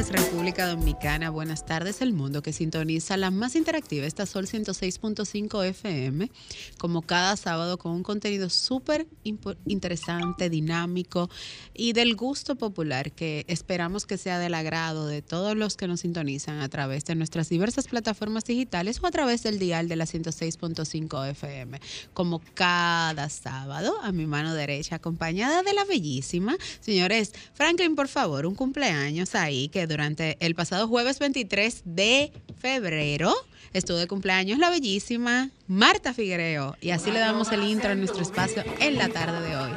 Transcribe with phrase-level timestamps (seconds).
[0.00, 5.64] tardes República Dominicana, buenas tardes el mundo que sintoniza la más interactiva, esta Sol 106.5
[5.66, 6.30] FM,
[6.78, 9.06] como cada sábado con un contenido súper
[9.66, 11.28] interesante, dinámico
[11.74, 16.00] y del gusto popular que esperamos que sea del agrado de todos los que nos
[16.00, 20.06] sintonizan a través de nuestras diversas plataformas digitales o a través del dial de la
[20.06, 21.78] 106.5 FM,
[22.14, 28.46] como cada sábado a mi mano derecha acompañada de la bellísima, señores, Franklin, por favor,
[28.46, 33.34] un cumpleaños ahí que durante el pasado jueves 23 de febrero
[33.72, 36.76] estuvo de cumpleaños la bellísima Marta Figuereo.
[36.80, 39.70] Y así le damos el intro a nuestro espacio en la tarde de hoy.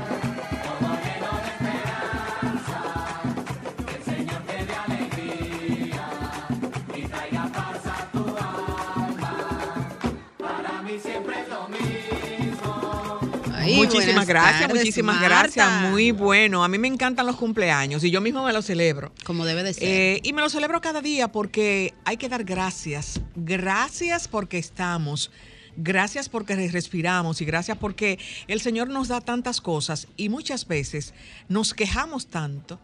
[13.63, 15.89] Muchísimas gracias, muchísimas gracias.
[15.89, 16.63] Muy bueno.
[16.63, 19.11] A mí me encantan los cumpleaños y yo mismo me los celebro.
[19.23, 19.83] Como debe de ser.
[19.83, 23.21] Eh, y me los celebro cada día porque hay que dar gracias.
[23.35, 25.31] Gracias porque estamos.
[25.75, 31.15] Gracias porque respiramos y gracias porque el Señor nos da tantas cosas y muchas veces
[31.47, 32.79] nos quejamos tanto,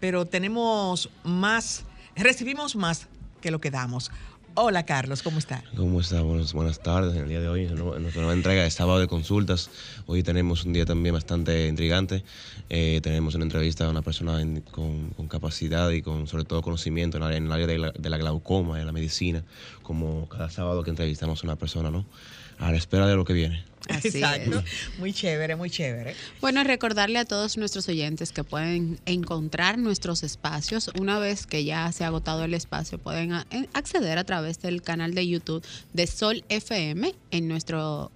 [0.00, 3.08] pero tenemos más, recibimos más
[3.40, 4.10] que lo que damos.
[4.58, 5.62] Hola Carlos, ¿cómo está?
[5.76, 6.22] ¿Cómo está?
[6.22, 7.14] Buenas, tardes.
[7.14, 9.68] En el día de hoy, en nuestra nueva entrega de sábado de consultas,
[10.06, 12.24] hoy tenemos un día también bastante intrigante.
[12.70, 14.38] Eh, tenemos una entrevista a una persona
[14.70, 18.78] con, capacidad y con sobre todo conocimiento en el, área de la, de la glaucoma,
[18.78, 19.44] de la medicina,
[19.86, 22.04] como cada sábado que entrevistamos a una persona, ¿no?
[22.58, 23.64] A la espera de lo que viene.
[23.88, 24.64] Exacto.
[24.98, 26.16] Muy chévere, muy chévere.
[26.40, 30.90] Bueno, recordarle a todos nuestros oyentes que pueden encontrar nuestros espacios.
[30.98, 33.32] Una vez que ya se ha agotado el espacio, pueden
[33.74, 38.10] acceder a través del canal de YouTube de Sol FM en nuestro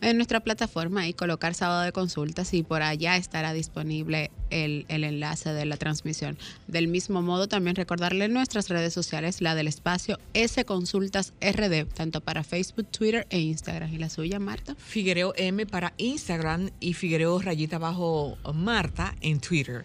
[0.00, 5.52] en nuestra plataforma y colocar sábado de consultas y por allá estará disponible el, enlace
[5.52, 6.38] de la transmisión.
[6.66, 12.20] Del mismo modo, también recordarle nuestras redes sociales, la del espacio S Consultas RD, tanto
[12.20, 13.92] para Facebook, Twitter e Instagram.
[13.92, 14.74] ¿Y la suya, Marta?
[14.76, 19.84] Figuereo M para Instagram y Figuereo rayita bajo Marta en Twitter.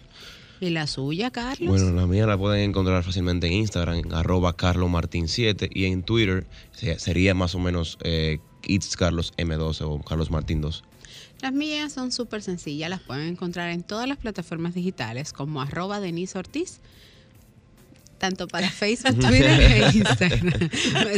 [0.62, 1.70] ¿Y la suya, Carlos?
[1.70, 6.46] Bueno, la mía la pueden encontrar fácilmente en Instagram, arroba carlomartin7 y en Twitter
[6.98, 10.84] sería más o menos eh, It's Carlos M12 o Carlos Martín 2.
[11.42, 16.00] Las mías son súper sencillas, las pueden encontrar en todas las plataformas digitales como arroba
[16.00, 16.80] Denise Ortiz
[18.22, 20.70] tanto para Facebook, Twitter e Instagram.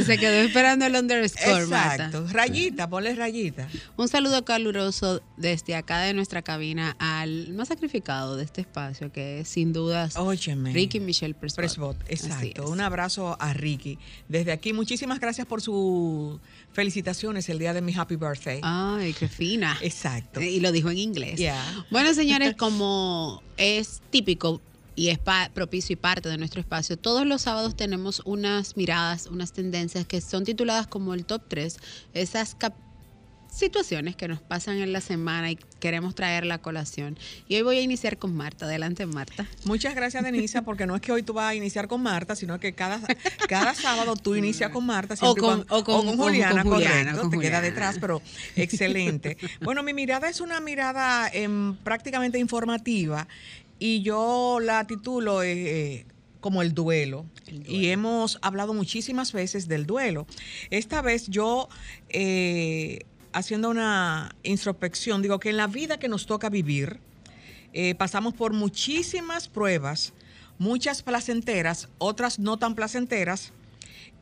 [0.06, 2.26] Se quedó esperando el underscore, Exacto.
[2.32, 3.68] Rayita, ponle rayita.
[3.98, 9.42] Un saludo caluroso desde acá de nuestra cabina al más sacrificado de este espacio, que
[9.42, 10.16] es sin dudas
[10.74, 11.98] Ricky Michelle Presbot.
[12.08, 12.70] Exacto.
[12.70, 14.00] Un abrazo a Ricky.
[14.30, 16.40] Desde aquí, muchísimas gracias por sus
[16.74, 18.60] felicitaciones el día de mi happy birthday.
[18.64, 19.78] Ay, qué fina.
[19.82, 20.42] Exacto.
[20.42, 21.40] Y lo dijo en inglés.
[21.90, 24.62] Bueno, señores, como es típico
[24.96, 25.20] y es
[25.54, 26.98] propicio y parte de nuestro espacio.
[26.98, 31.78] Todos los sábados tenemos unas miradas, unas tendencias que son tituladas como el top 3,
[32.14, 32.56] esas
[33.54, 37.18] situaciones que nos pasan en la semana y queremos traer la colación.
[37.48, 38.66] Y hoy voy a iniciar con Marta.
[38.66, 39.48] Adelante, Marta.
[39.66, 42.60] Muchas gracias, Denisa, porque no es que hoy tú vas a iniciar con Marta, sino
[42.60, 43.00] que cada,
[43.48, 45.16] cada sábado tú inicias con Marta.
[45.22, 47.30] O con, o, con, Juliana, correcto.
[47.30, 48.22] te queda detrás, pero
[48.56, 49.38] excelente.
[49.62, 53.28] bueno, mi mirada es una mirada em, prácticamente informativa
[53.78, 56.06] y yo la titulo eh,
[56.44, 57.26] como el duelo.
[57.48, 60.28] Y hemos hablado muchísimas veces del duelo.
[60.70, 61.70] Esta vez yo,
[62.10, 67.00] eh, haciendo una introspección, digo que en la vida que nos toca vivir,
[67.74, 70.14] eh, pasamos por muchísimas pruebas,
[70.60, 73.52] muchas placenteras, otras no tan placenteras,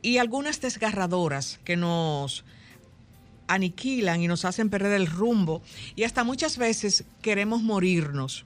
[0.00, 2.44] y algunas desgarradoras que nos
[3.46, 5.62] aniquilan y nos hacen perder el rumbo.
[5.94, 8.44] Y hasta muchas veces queremos morirnos.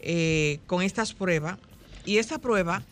[0.00, 1.58] Eh, con estas pruebas.
[2.04, 2.82] Y esa prueba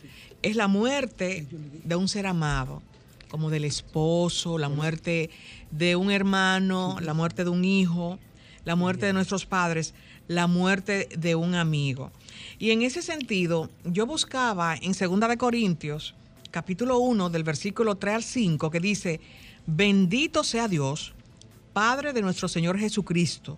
[0.41, 2.81] es la muerte de un ser amado,
[3.29, 5.29] como del esposo, la muerte
[5.71, 8.19] de un hermano, la muerte de un hijo,
[8.65, 9.93] la muerte de nuestros padres,
[10.27, 12.11] la muerte de un amigo.
[12.59, 16.15] Y en ese sentido, yo buscaba en 2 de Corintios,
[16.51, 19.21] capítulo 1, del versículo 3 al 5, que dice,
[19.65, 21.13] bendito sea Dios,
[21.73, 23.57] Padre de nuestro Señor Jesucristo,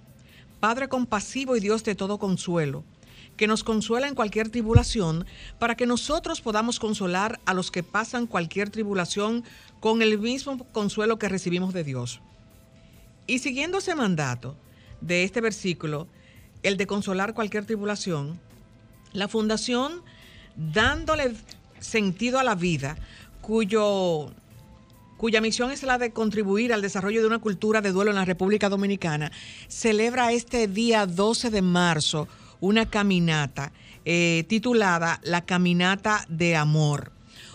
[0.59, 2.83] Padre compasivo y Dios de todo consuelo
[3.39, 5.25] que nos consuela en cualquier tribulación,
[5.59, 9.45] para que nosotros podamos consolar a los que pasan cualquier tribulación
[9.80, 12.19] con el mismo consuelo que recibimos de Dios.
[13.27, 14.57] Y siguiendo ese mandato
[15.00, 16.09] de este versículo,
[16.63, 18.41] el de consolar cualquier tribulación,
[19.13, 20.01] la fundación,
[20.57, 21.33] dándole
[21.80, 22.97] sentido a la vida,
[23.39, 24.31] cuyo
[25.15, 28.25] cuya misión es la de contribuir al desarrollo de una cultura de duelo en la
[28.25, 29.31] República Dominicana,
[29.69, 32.27] celebra este día 12 de marzo
[32.59, 33.71] una caminata
[34.06, 37.11] eh, titulada La Caminata de Amor.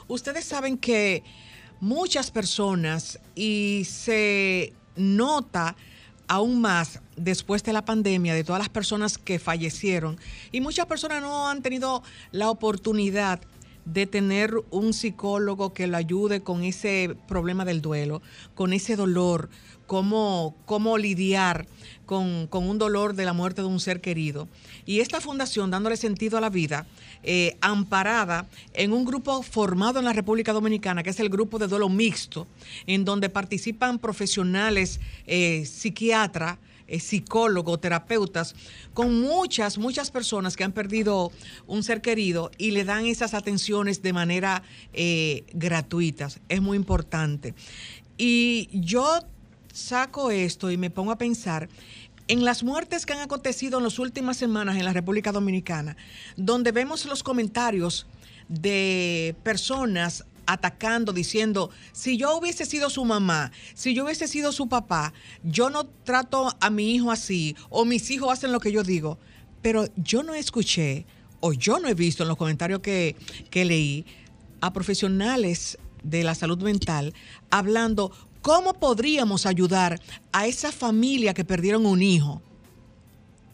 [0.08, 1.22] Ustedes saben que
[1.80, 5.76] muchas personas y se nota
[6.28, 10.18] aún más después de la pandemia, de todas las personas que fallecieron,
[10.52, 12.02] y muchas personas no han tenido
[12.32, 13.40] la oportunidad
[13.84, 18.22] de tener un psicólogo que lo ayude con ese problema del duelo,
[18.54, 19.50] con ese dolor,
[19.94, 21.68] cómo, cómo lidiar
[22.04, 24.48] con, un dolor de la muerte de un ser querido.
[24.86, 26.84] Y esta fundación, dándole sentido a la vida,
[27.22, 31.68] eh, amparada en un grupo formado en la República Dominicana, que es el grupo de
[31.68, 32.48] duelo mixto,
[32.88, 34.98] en donde participan profesionales,
[35.28, 36.58] eh, psiquiatras,
[36.88, 38.56] eh, psicólogos, terapeutas,
[38.94, 41.30] con muchas, muchas personas que han perdido
[41.68, 44.64] un ser querido y le dan esas atenciones de manera
[45.52, 46.40] gratuitas.
[46.48, 47.54] Es muy importante.
[48.16, 49.20] Y yo
[49.74, 51.68] saco esto y me pongo a pensar
[52.28, 55.96] en las muertes que han acontecido en las últimas semanas en la República Dominicana,
[56.36, 58.06] donde vemos los comentarios
[58.48, 64.68] de personas atacando, diciendo, si yo hubiese sido su mamá, si yo hubiese sido su
[64.68, 65.12] papá,
[65.42, 69.18] yo no trato a mi hijo así, o mis hijos hacen lo que yo digo.
[69.60, 71.06] Pero yo no escuché,
[71.40, 73.16] o yo no he visto en los comentarios que,
[73.50, 74.06] que leí,
[74.60, 77.12] a profesionales de la salud mental
[77.50, 78.12] hablando
[78.44, 79.98] ¿Cómo podríamos ayudar
[80.30, 82.42] a esa familia que perdieron un hijo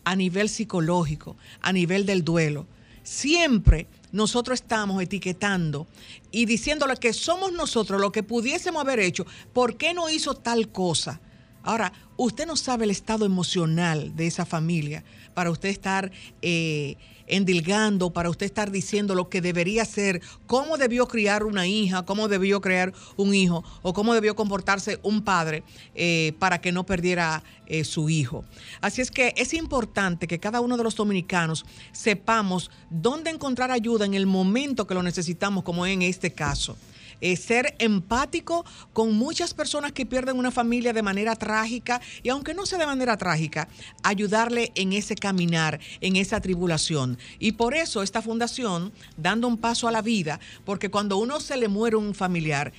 [0.03, 2.67] a nivel psicológico, a nivel del duelo?
[3.05, 5.87] Siempre nosotros estamos etiquetando
[6.33, 9.27] y diciéndole que somos nosotros lo que pudiésemos haber hecho.
[9.53, 11.21] ¿Por qué no hizo tal cosa?
[11.63, 15.05] Ahora, usted no sabe el estado emocional de esa familia
[15.35, 16.11] para usted estar
[16.43, 16.97] eh,
[17.31, 22.29] endilgando, para usted estar diciendo lo que debería ser, cómo debió criar una hija, cómo
[22.29, 25.63] debió crear un hijo o cómo debió comportarse un padre
[25.95, 28.45] eh, para que no perdiera eh, su hijo.
[28.81, 34.05] Así es que es importante que cada uno de los dominicanos sepamos dónde encontrar ayuda
[34.05, 36.77] en el momento que lo necesitamos, como en este caso.
[37.21, 42.55] Eh, ser empático con muchas personas que pierden una familia de manera trágica y aunque
[42.55, 43.69] no sea de manera trágica,
[44.03, 47.19] ayudarle en ese caminar, en esa tribulación.
[47.39, 51.57] Y por eso esta fundación, dando un paso a la vida, porque cuando uno se
[51.57, 52.73] le muere un familiar,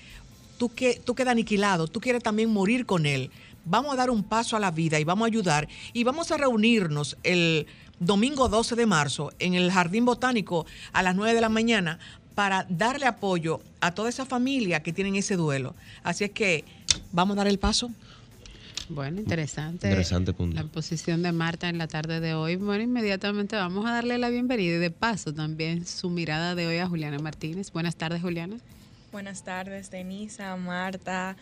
[0.57, 3.31] tú, que, tú quedas aniquilado, tú quieres también morir con él.
[3.65, 6.37] Vamos a dar un paso a la vida y vamos a ayudar y vamos a
[6.37, 7.67] reunirnos el
[7.99, 11.99] domingo 12 de marzo en el Jardín Botánico a las 9 de la mañana
[12.35, 15.75] para darle apoyo a toda esa familia que tienen ese duelo.
[16.03, 16.63] Así es que
[17.11, 17.91] vamos a dar el paso.
[18.89, 19.87] Bueno, interesante.
[19.87, 20.55] Interesante punto.
[20.55, 22.57] La posición de Marta en la tarde de hoy.
[22.57, 26.77] Bueno, inmediatamente vamos a darle la bienvenida y de paso también su mirada de hoy
[26.77, 27.71] a Juliana Martínez.
[27.71, 28.57] Buenas tardes, Juliana.
[29.11, 31.35] Buenas tardes, Denisa, Marta,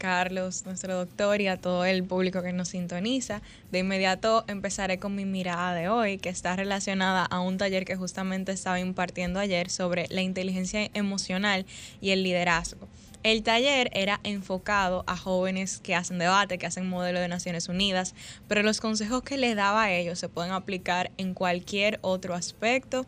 [0.00, 3.42] Carlos, nuestro doctor y a todo el público que nos sintoniza.
[3.70, 7.96] De inmediato empezaré con mi mirada de hoy, que está relacionada a un taller que
[7.96, 11.66] justamente estaba impartiendo ayer sobre la inteligencia emocional
[12.00, 12.88] y el liderazgo.
[13.22, 18.14] El taller era enfocado a jóvenes que hacen debate, que hacen modelo de Naciones Unidas,
[18.48, 23.04] pero los consejos que les daba a ellos se pueden aplicar en cualquier otro aspecto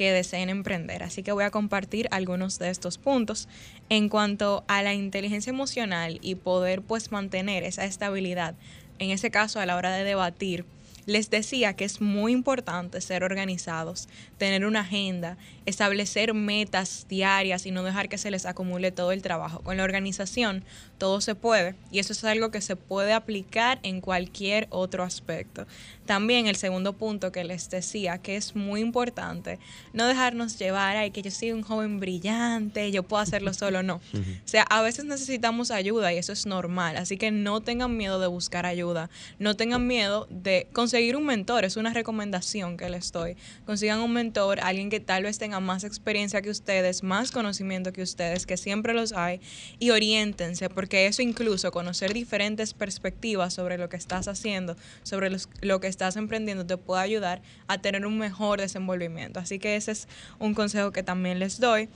[0.00, 1.02] que deseen emprender.
[1.02, 3.48] Así que voy a compartir algunos de estos puntos
[3.90, 8.54] en cuanto a la inteligencia emocional y poder pues mantener esa estabilidad,
[8.98, 10.64] en ese caso a la hora de debatir
[11.06, 14.08] les decía que es muy importante ser organizados,
[14.38, 15.36] tener una agenda,
[15.66, 19.60] establecer metas diarias y no dejar que se les acumule todo el trabajo.
[19.60, 20.64] Con la organización
[20.98, 25.66] todo se puede y eso es algo que se puede aplicar en cualquier otro aspecto.
[26.10, 29.60] También el segundo punto que les decía que es muy importante,
[29.92, 34.00] no dejarnos llevar a que yo soy un joven brillante, yo puedo hacerlo solo, no.
[34.40, 38.18] O sea, a veces necesitamos ayuda y eso es normal, así que no tengan miedo
[38.18, 43.12] de buscar ayuda, no tengan miedo de conseguir un mentor, es una recomendación que les
[43.12, 43.36] doy.
[43.64, 48.02] Consigan un mentor, alguien que tal vez tenga más experiencia que ustedes, más conocimiento que
[48.02, 49.40] ustedes, que siempre los hay,
[49.78, 55.78] y oriéntense, porque eso incluso conocer diferentes perspectivas sobre lo que estás haciendo, sobre lo
[55.78, 59.40] que estás emprendiendo, te puede ayudar a tener un mejor desenvolvimiento.
[59.40, 61.88] Así que ese es un consejo que también les doy.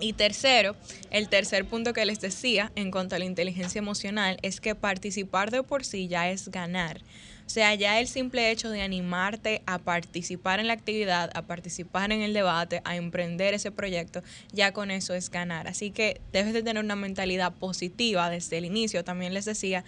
[0.00, 0.74] Y tercero,
[1.10, 5.50] el tercer punto que les decía en cuanto a la inteligencia emocional es que participar
[5.50, 7.00] de por sí ya es ganar.
[7.46, 12.10] O sea, ya el simple hecho de animarte a participar en la actividad, a participar
[12.10, 15.68] en el debate, a emprender ese proyecto, ya con eso es ganar.
[15.68, 19.04] Así que debes de tener una mentalidad positiva desde el inicio.
[19.04, 19.84] También les decía,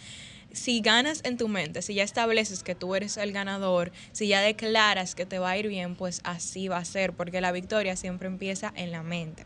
[0.57, 4.41] si ganas en tu mente, si ya estableces que tú eres el ganador, si ya
[4.41, 7.95] declaras que te va a ir bien, pues así va a ser, porque la victoria
[7.95, 9.45] siempre empieza en la mente.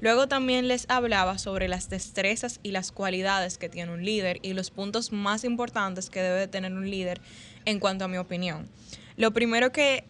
[0.00, 4.52] Luego también les hablaba sobre las destrezas y las cualidades que tiene un líder y
[4.52, 7.20] los puntos más importantes que debe tener un líder
[7.64, 8.68] en cuanto a mi opinión.
[9.16, 10.04] Lo primero que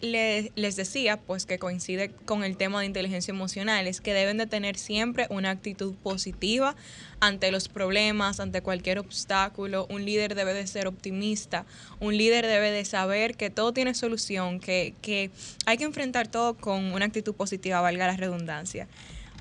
[0.54, 4.46] les decía, pues que coincide con el tema de inteligencia emocional, es que deben de
[4.46, 6.76] tener siempre una actitud positiva
[7.18, 9.86] ante los problemas, ante cualquier obstáculo.
[9.90, 11.66] Un líder debe de ser optimista,
[11.98, 15.30] un líder debe de saber que todo tiene solución, que, que
[15.66, 18.86] hay que enfrentar todo con una actitud positiva, valga la redundancia.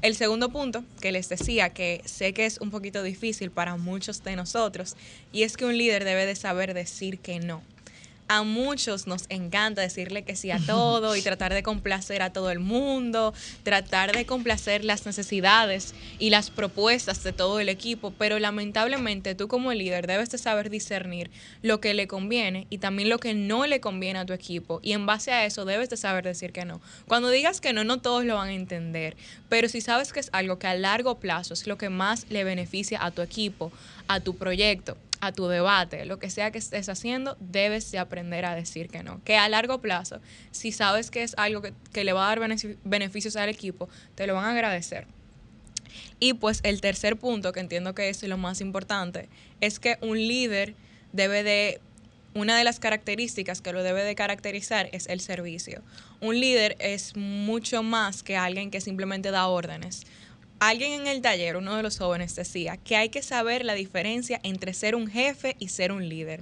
[0.01, 4.23] El segundo punto que les decía, que sé que es un poquito difícil para muchos
[4.23, 4.95] de nosotros,
[5.31, 7.61] y es que un líder debe de saber decir que no
[8.31, 12.49] a muchos nos encanta decirle que sí a todo y tratar de complacer a todo
[12.49, 13.33] el mundo,
[13.63, 19.49] tratar de complacer las necesidades y las propuestas de todo el equipo, pero lamentablemente tú
[19.49, 21.29] como líder debes de saber discernir
[21.61, 24.93] lo que le conviene y también lo que no le conviene a tu equipo y
[24.93, 26.79] en base a eso debes de saber decir que no.
[27.09, 29.17] Cuando digas que no, no todos lo van a entender,
[29.49, 32.45] pero si sabes que es algo que a largo plazo es lo que más le
[32.45, 33.73] beneficia a tu equipo,
[34.07, 38.43] a tu proyecto, a tu debate, lo que sea que estés haciendo, debes de aprender
[38.45, 39.23] a decir que no.
[39.23, 40.19] Que a largo plazo,
[40.51, 44.33] si sabes que es algo que, le va a dar beneficios al equipo, te lo
[44.33, 45.07] van a agradecer.
[46.19, 49.29] Y pues el tercer punto, que entiendo que es lo más importante,
[49.61, 50.73] es que un líder
[51.13, 51.79] debe de,
[52.33, 55.83] una de las características que lo debe de caracterizar es el servicio.
[56.19, 60.05] Un líder es mucho más que alguien que simplemente da órdenes
[60.61, 64.39] alguien en el taller, uno de los jóvenes, decía que hay que saber la diferencia
[64.43, 66.39] entre ser un jefe y ser un líder.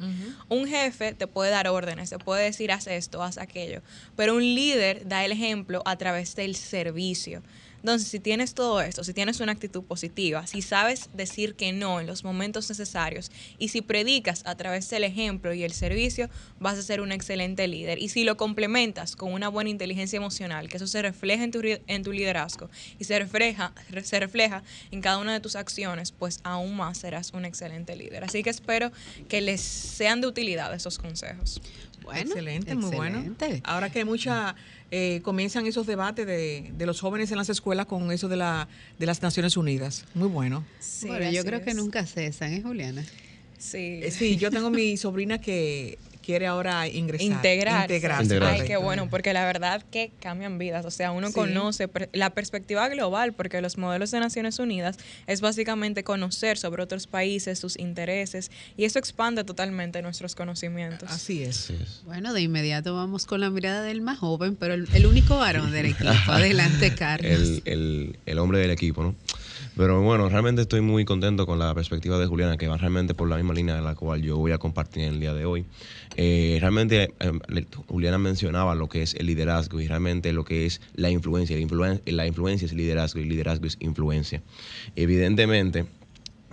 [0.50, 3.82] Un jefe te puede dar órdenes, te puede decir haz esto, haz aquello,
[4.18, 7.42] pero un líder da el ejemplo a través del servicio.
[7.80, 12.00] Entonces, si tienes todo esto, si tienes una actitud positiva, si sabes decir que no
[12.00, 16.78] en los momentos necesarios y si predicas a través del ejemplo y el servicio, vas
[16.78, 18.00] a ser un excelente líder.
[18.00, 21.62] Y si lo complementas con una buena inteligencia emocional, que eso se refleja en tu,
[21.64, 22.70] en tu liderazgo
[23.00, 27.34] y se refleja, se refleja en cada una de tus acciones, pues aún más serás
[27.34, 28.24] un excelente líder.
[28.24, 28.92] Así que espero
[29.28, 31.62] que les sean de utilidad esos consejos.
[32.04, 33.36] Bueno, excelente, muy bueno.
[33.64, 34.56] Ahora que hay mucha
[34.92, 38.68] eh, comienzan esos debates de, de, los jóvenes en las escuelas con eso de, la,
[38.98, 40.06] de las Naciones Unidas.
[40.16, 40.66] Muy bueno.
[41.06, 43.06] bueno, yo creo que nunca cesan, ¿eh, Juliana?
[43.58, 44.00] Sí.
[44.02, 46.00] Eh, sí, yo tengo mi sobrina que
[46.30, 47.26] quiere ahora ingresar.
[47.26, 47.82] Integrar.
[47.90, 48.40] Integrarse.
[48.44, 50.86] Ay, qué bueno, porque la verdad que cambian vidas.
[50.86, 56.04] O sea, uno conoce la perspectiva global, porque los modelos de Naciones Unidas es básicamente
[56.04, 61.10] conocer sobre otros países, sus intereses, y eso expande totalmente nuestros conocimientos.
[61.10, 61.74] Así es.
[62.06, 65.88] Bueno, de inmediato vamos con la mirada del más joven, pero el, único varón del
[65.88, 66.12] equipo.
[66.28, 67.32] Adelante, Carlos.
[67.32, 69.16] El, el, el hombre del equipo, ¿no?
[69.80, 73.30] Pero bueno, realmente estoy muy contento con la perspectiva de Juliana, que va realmente por
[73.30, 75.64] la misma línea de la cual yo voy a compartir en el día de hoy.
[76.18, 77.40] Eh, realmente em,
[77.88, 81.56] Juliana mencionaba lo que es el liderazgo y realmente lo que es la influencia.
[81.58, 84.42] La, la influencia es liderazgo y liderazgo es influencia.
[84.98, 85.86] Evidentemente,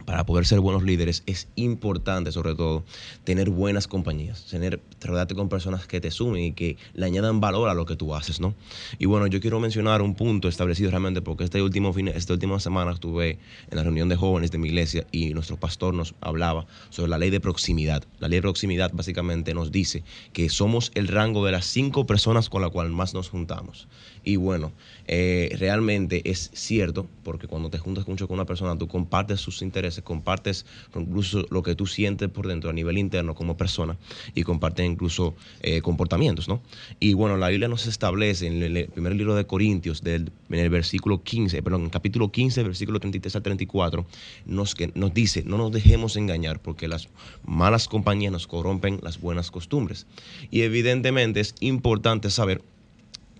[0.06, 2.84] para poder ser buenos líderes es importante, sobre todo,
[3.24, 7.68] tener buenas compañías, tener, rodearte con personas que te sumen y que le añadan valor
[7.68, 8.54] a lo que tú haces, ¿no?
[8.98, 12.60] Y bueno, yo quiero mencionar un punto establecido realmente porque este último fin, esta última
[12.60, 13.38] semana estuve
[13.70, 17.18] en la reunión de jóvenes de mi iglesia y nuestro pastor nos hablaba sobre la
[17.18, 18.04] ley de proximidad.
[18.20, 22.48] La ley de proximidad básicamente nos dice que somos el rango de las cinco personas
[22.48, 23.88] con las cuales más nos juntamos.
[24.26, 24.72] Y bueno,
[25.06, 29.62] eh, realmente es cierto, porque cuando te juntas mucho con una persona, tú compartes sus
[29.62, 30.66] intereses, compartes
[30.96, 33.96] incluso lo que tú sientes por dentro a nivel interno como persona
[34.34, 36.60] y compartes incluso eh, comportamientos, ¿no?
[36.98, 40.70] Y bueno, la Biblia nos establece en el primer libro de Corintios, del, en el
[40.70, 44.06] versículo 15, perdón, en el capítulo 15, versículo 33 al 34,
[44.46, 47.10] nos, que, nos dice, no nos dejemos engañar porque las
[47.44, 50.08] malas compañías nos corrompen las buenas costumbres.
[50.50, 52.60] Y evidentemente es importante saber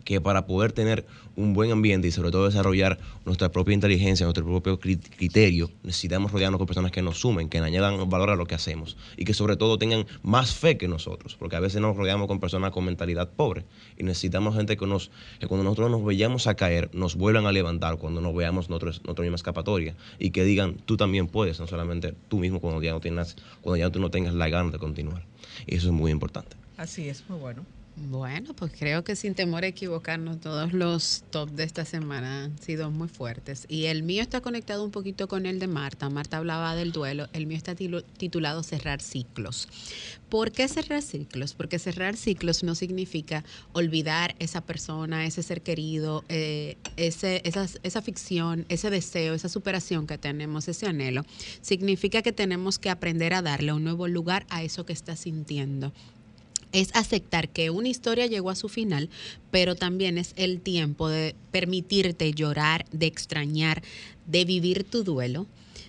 [0.07, 4.45] que para poder tener un buen ambiente y sobre todo desarrollar nuestra propia inteligencia, nuestro
[4.45, 8.55] propio criterio, necesitamos rodearnos con personas que nos sumen, que añadan valor a lo que
[8.55, 12.29] hacemos y que sobre todo tengan más fe que nosotros, porque a veces nos rodeamos
[12.29, 13.65] con personas con mentalidad pobre
[13.99, 15.11] y necesitamos gente que, nos,
[15.41, 19.03] que cuando nosotros nos vayamos a caer, nos vuelvan a levantar cuando nos veamos nosotros,
[19.05, 22.93] nuestra misma escapatoria y que digan, tú también puedes, no solamente tú mismo cuando ya
[22.93, 25.27] no, tienes, cuando ya tú no tengas la gana de continuar.
[25.67, 26.57] Y eso es muy importante.
[26.77, 27.67] Así es, muy bueno.
[27.99, 32.59] Bueno, pues creo que sin temor a equivocarnos, todos los top de esta semana han
[32.59, 33.65] sido muy fuertes.
[33.71, 36.11] Y el mío está conectado un poquito con el de Marta.
[36.11, 37.29] Marta hablaba del duelo.
[37.33, 39.67] El mío está titulado Cerrar ciclos.
[40.29, 41.55] ¿Por qué cerrar ciclos?
[41.55, 48.03] Porque cerrar ciclos no significa olvidar esa persona, ese ser querido, eh, ese, esa, esa
[48.03, 51.25] ficción, ese deseo, esa superación que tenemos, ese anhelo.
[51.63, 55.95] Significa que tenemos que aprender a darle un nuevo lugar a eso que estás sintiendo
[56.77, 59.09] es aceptar que una historia llegó a su final,
[59.51, 63.83] pero también es el tiempo de permitirte llorar, de extrañar,
[64.27, 65.47] de vivir tu duelo,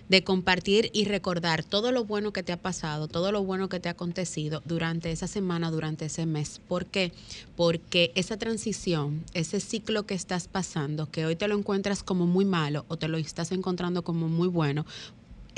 [0.08, 3.80] de compartir y recordar todo lo bueno que te ha pasado, todo lo bueno que
[3.80, 6.58] te ha acontecido durante esa semana, durante ese mes.
[6.66, 7.12] ¿Por qué?
[7.54, 12.46] Porque esa transición, ese ciclo que estás pasando, que hoy te lo encuentras como muy
[12.46, 14.86] malo o te lo estás encontrando como muy bueno,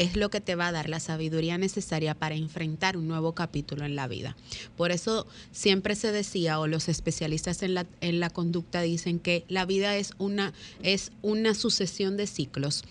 [0.00, 3.84] es lo que te va a dar la sabiduría necesaria para enfrentar un nuevo capítulo
[3.84, 4.34] en la vida.
[4.74, 9.44] Por eso siempre se decía, o los especialistas en la, en la conducta dicen que
[9.48, 12.84] la vida es una, es una sucesión de ciclos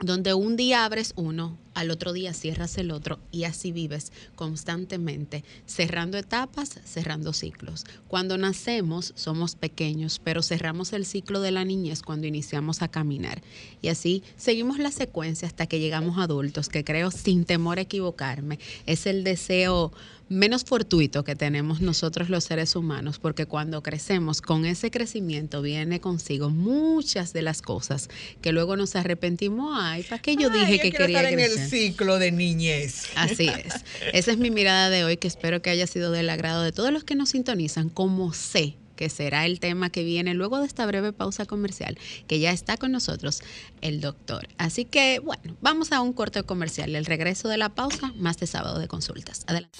[0.00, 5.44] donde un día abres uno, al otro día cierras el otro y así vives constantemente,
[5.66, 7.84] cerrando etapas, cerrando ciclos.
[8.08, 13.42] Cuando nacemos somos pequeños, pero cerramos el ciclo de la niñez cuando iniciamos a caminar.
[13.80, 18.58] Y así seguimos la secuencia hasta que llegamos adultos, que creo sin temor a equivocarme,
[18.86, 19.92] es el deseo
[20.32, 26.00] menos fortuito que tenemos nosotros los seres humanos, porque cuando crecemos, con ese crecimiento viene
[26.00, 28.08] consigo muchas de las cosas
[28.40, 29.76] que luego nos arrepentimos.
[29.78, 33.06] Ay, ¿para qué yo dije que quería estar en el ciclo de niñez.
[33.14, 33.84] Así es.
[34.12, 36.92] Esa es mi mirada de hoy, que espero que haya sido del agrado de todos
[36.92, 40.86] los que nos sintonizan, como sé que será el tema que viene luego de esta
[40.86, 41.98] breve pausa comercial,
[42.28, 43.42] que ya está con nosotros
[43.80, 44.48] el doctor.
[44.58, 46.94] Así que, bueno, vamos a un corte comercial.
[46.94, 49.44] El regreso de la pausa, más de sábado de consultas.
[49.48, 49.78] Adelante.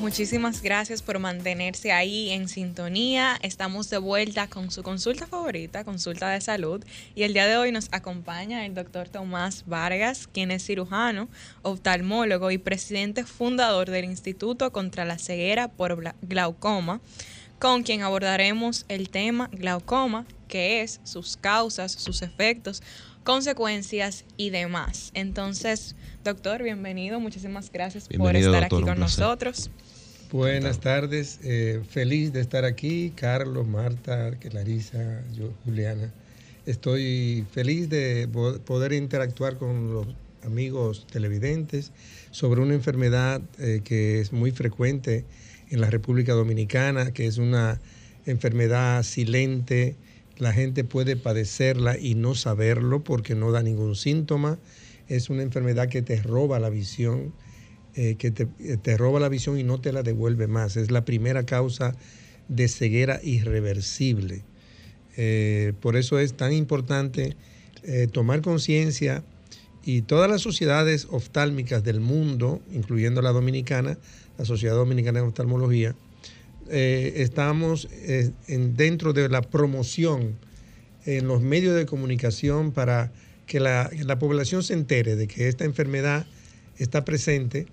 [0.00, 3.38] Muchísimas gracias por mantenerse ahí en sintonía.
[3.42, 6.82] Estamos de vuelta con su consulta favorita, consulta de salud.
[7.14, 11.28] Y el día de hoy nos acompaña el doctor Tomás Vargas, quien es cirujano,
[11.60, 17.02] oftalmólogo y presidente fundador del Instituto contra la Ceguera por Glaucoma
[17.58, 22.82] con quien abordaremos el tema glaucoma, que es sus causas, sus efectos,
[23.24, 25.10] consecuencias y demás.
[25.14, 29.70] Entonces, doctor, bienvenido, muchísimas gracias por estar aquí con nosotros.
[30.32, 36.12] Buenas tardes, eh, feliz de estar aquí, Carlos, Marta, Larisa, yo, Juliana.
[36.66, 38.28] Estoy feliz de
[38.64, 40.06] poder interactuar con los
[40.44, 41.90] amigos televidentes
[42.30, 45.24] sobre una enfermedad eh, que es muy frecuente
[45.70, 47.80] en la República Dominicana, que es una
[48.26, 49.96] enfermedad silente,
[50.40, 54.58] la gente puede padecerla y no saberlo porque no da ningún síntoma.
[55.08, 57.32] Es una enfermedad que te roba la visión,
[57.94, 60.76] eh, que te, roba la visión y no te la devuelve más.
[60.76, 61.94] Es la primera causa
[62.48, 64.42] de ceguera irreversible.
[65.16, 67.36] Eh, por eso es tan importante
[67.82, 69.24] eh, tomar conciencia
[69.84, 73.98] y todas las sociedades oftálmicas del mundo, incluyendo la dominicana,
[74.38, 75.94] la Sociedad Dominicana de Oftalmología,
[76.70, 80.36] eh, estamos eh, dentro de la promoción
[81.04, 83.12] en los medios de comunicación para
[83.46, 86.26] que la, población se entere de que esta enfermedad
[86.78, 87.66] está presente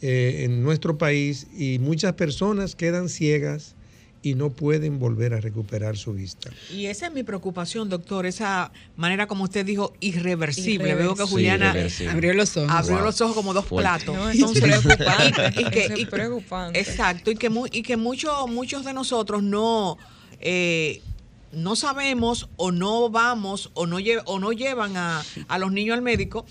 [0.00, 3.74] eh, en nuestro país y muchas personas quedan ciegas
[4.22, 6.50] y no pueden volver a recuperar su vista.
[6.72, 10.94] Y esa es mi preocupación, doctor, esa manera como usted dijo, irreversible.
[10.94, 11.74] Veo que Juliana
[12.10, 12.70] abrió los ojos.
[12.70, 14.16] Abrió los ojos como dos platos.
[14.16, 15.54] No, es preocupante.
[15.96, 16.80] y, preocupante.
[16.80, 19.98] Exacto, y que, y que muchos muchos de nosotros no...
[20.40, 21.02] Eh,
[21.50, 26.02] no sabemos o no vamos o no, o no llevan a, a los niños al
[26.02, 26.44] médico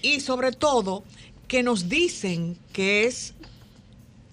[0.00, 1.02] y sobre todo
[1.48, 3.34] que nos dicen que es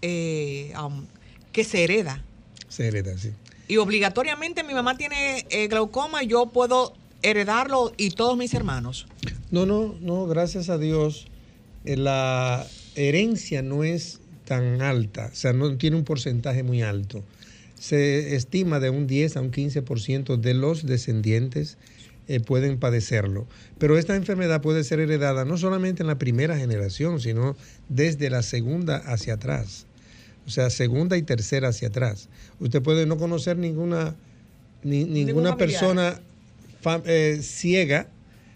[0.03, 1.05] eh, um,
[1.51, 2.23] que se hereda
[2.71, 3.31] se hereda, sí.
[3.67, 9.07] Y obligatoriamente mi mamá tiene eh, glaucoma, yo puedo heredarlo y todos mis hermanos.
[9.51, 11.27] No, no, no, gracias a Dios.
[11.85, 17.23] Eh, la herencia no es tan alta, o sea, no tiene un porcentaje muy alto.
[17.75, 21.77] Se estima de un 10 a un 15% de los descendientes
[22.27, 23.47] eh, pueden padecerlo.
[23.79, 27.55] Pero esta enfermedad puede ser heredada no solamente en la primera generación, sino
[27.89, 29.87] desde la segunda hacia atrás
[30.45, 32.29] o sea, segunda y tercera hacia atrás.
[32.59, 34.15] Usted puede no conocer ninguna,
[34.83, 36.19] ninguna persona
[37.05, 38.07] eh, ciega,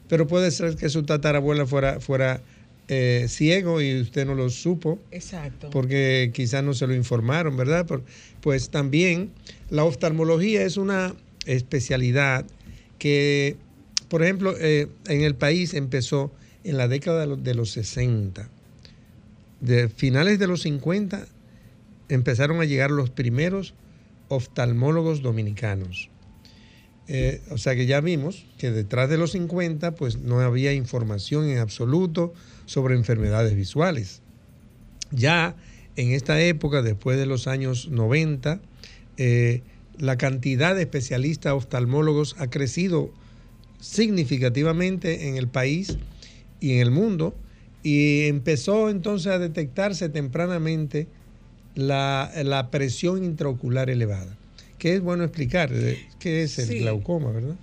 [0.08, 2.42] pero puede ser que su tatarabuela fuera, fuera
[2.88, 5.00] eh, ciego y usted no lo supo.
[5.12, 5.70] Exacto.
[5.70, 7.86] Porque quizás no se lo informaron, ¿verdad?
[8.42, 9.32] pues también
[9.70, 12.46] la oftalmología es una especialidad
[13.00, 13.58] que,
[14.08, 16.32] por ejemplo, eh, en el país empezó
[16.64, 18.50] en la década de los 60.
[19.62, 21.28] De finales de los 50
[22.10, 23.74] empezaron a llegar los primeros
[24.28, 26.10] oftalmólogos dominicanos.
[27.08, 31.48] Eh, o sea que ya vimos que detrás de los 50 pues no había información
[31.48, 32.34] en absoluto
[32.66, 34.22] sobre enfermedades visuales.
[35.12, 35.56] Ya
[35.96, 38.60] en esta época, después de los años 90,
[39.18, 39.62] eh,
[39.98, 43.12] la cantidad de especialistas oftalmólogos ha crecido
[43.80, 45.98] significativamente en el país
[46.60, 47.36] y en el mundo
[47.84, 51.08] y empezó entonces a detectarse tempranamente
[51.76, 54.36] la, presión intraocular elevada.
[54.80, 57.56] Que es bueno explicar, eh, ¿qué es el glaucoma, verdad?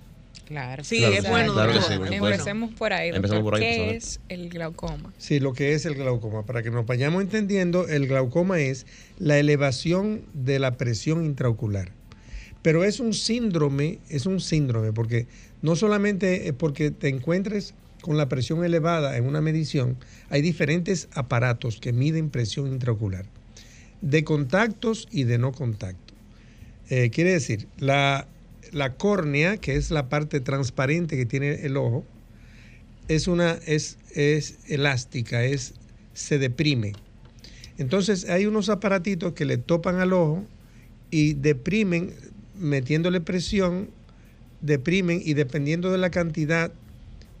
[0.45, 0.83] Claro.
[0.83, 1.53] Sí, Claro es bueno.
[1.53, 2.35] claro que doctor, sí, por es supuesto.
[2.35, 3.59] Empecemos por ahí, Empecemos doctor.
[3.59, 5.13] por ahí, ¿Qué es el glaucoma?
[5.17, 6.45] Sí, lo que es el glaucoma.
[6.45, 8.85] Para que nos vayamos entendiendo, el glaucoma es
[9.19, 11.91] la elevación de la presión intraocular.
[12.61, 15.27] Pero es un síndrome, es un síndrome, porque
[15.61, 19.97] no solamente es porque te encuentres con la presión elevada en una medición,
[20.29, 23.25] hay diferentes aparatos que miden presión intraocular,
[24.03, 26.13] de contactos y de no contacto.
[26.89, 28.27] Eh, quiere decir, la,
[28.71, 32.05] la córnea, que es la parte transparente que tiene el ojo,
[33.07, 35.73] es una es, es elástica, es
[36.13, 36.93] se deprime.
[37.77, 40.43] Entonces hay unos aparatitos que le topan al ojo
[41.09, 42.13] y deprimen
[42.59, 43.89] metiéndole presión,
[44.61, 46.73] deprimen y dependiendo de la cantidad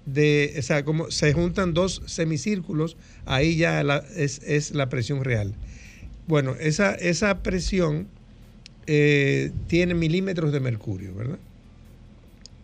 [0.05, 2.95] de, o sea, como se juntan dos semicírculos,
[3.25, 3.81] ahí ya
[4.15, 5.53] es, es la presión real.
[6.27, 8.07] Bueno, esa, esa presión
[8.87, 11.39] eh, tiene milímetros de mercurio, ¿verdad?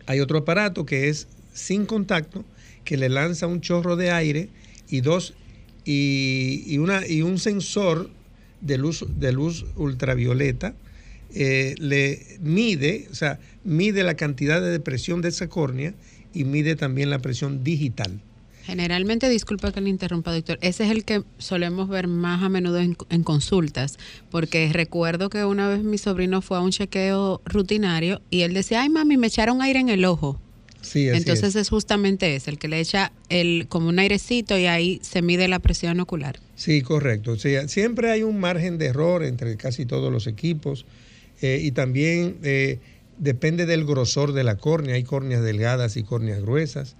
[0.06, 2.44] Hay otro aparato que es sin contacto,
[2.84, 4.48] que le lanza un chorro de aire
[4.88, 5.34] y dos
[5.84, 8.10] y, y una, y un sensor
[8.60, 10.74] de luz, de luz ultravioleta
[11.32, 15.94] eh, le mide, o sea, mide la cantidad de depresión de esa córnea
[16.32, 18.20] y mide también la presión digital.
[18.64, 22.78] Generalmente, disculpa que le interrumpa, doctor, ese es el que solemos ver más a menudo
[22.78, 23.98] en, en consultas,
[24.30, 28.82] porque recuerdo que una vez mi sobrino fue a un chequeo rutinario y él decía,
[28.82, 30.40] ay mami, me echaron aire en el ojo.
[30.82, 31.56] Sí, Entonces es.
[31.56, 31.68] es.
[31.68, 35.58] justamente ese, el que le echa el, como un airecito y ahí se mide la
[35.58, 36.38] presión ocular.
[36.56, 37.32] Sí, correcto.
[37.32, 40.86] O sea, siempre hay un margen de error entre casi todos los equipos
[41.42, 42.78] eh, y también eh,
[43.18, 44.94] depende del grosor de la córnea.
[44.94, 46.96] Hay córneas delgadas y córneas gruesas.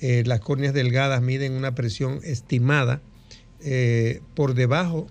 [0.00, 3.02] Eh, las córneas delgadas miden una presión estimada
[3.62, 5.06] eh, por debajo,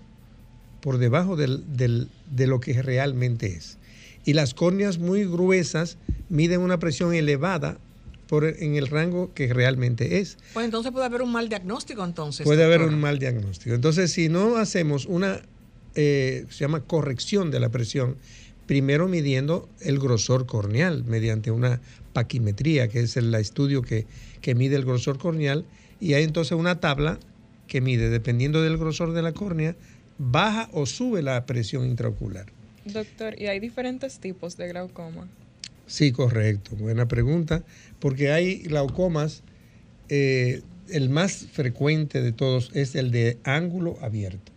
[0.80, 3.78] por debajo del- del- de lo que realmente es.
[4.26, 5.98] Y las córneas muy gruesas
[6.30, 7.80] miden una presión elevada
[8.28, 10.38] por, en el rango que realmente es.
[10.54, 12.44] Pues entonces puede haber un mal diagnóstico entonces.
[12.44, 13.76] Puede haber un mal diagnóstico.
[13.76, 15.42] Entonces, si no hacemos una,
[15.96, 18.18] eh, se llama corrección de la presión,
[18.68, 21.82] primero midiendo el grosor corneal mediante una
[22.14, 24.06] paquimetría, que es el estudio que,
[24.42, 25.66] que mide el grosor corneal,
[26.00, 27.20] y hay entonces una tabla
[27.68, 29.76] que mide, dependiendo del grosor de la córnea,
[30.18, 32.48] baja o sube la presión intraocular.
[32.86, 35.28] Doctor, ¿y hay diferentes tipos de glaucoma?
[35.88, 36.76] Sí, correcto.
[36.76, 37.64] Buena pregunta.
[38.00, 39.44] Porque hay glaucomas,
[40.08, 44.52] eh, el más frecuente de todos es el de ángulo abierto.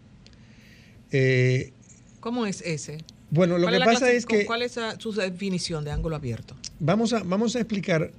[1.11, 1.73] Eh,
[2.21, 2.99] ¿Cómo es ese?
[3.31, 6.55] bueno, lo ¿Cuál que pasa es que ¿Cuál es su definición de ángulo abierto?
[6.81, 8.13] vamos a, vamos a explicar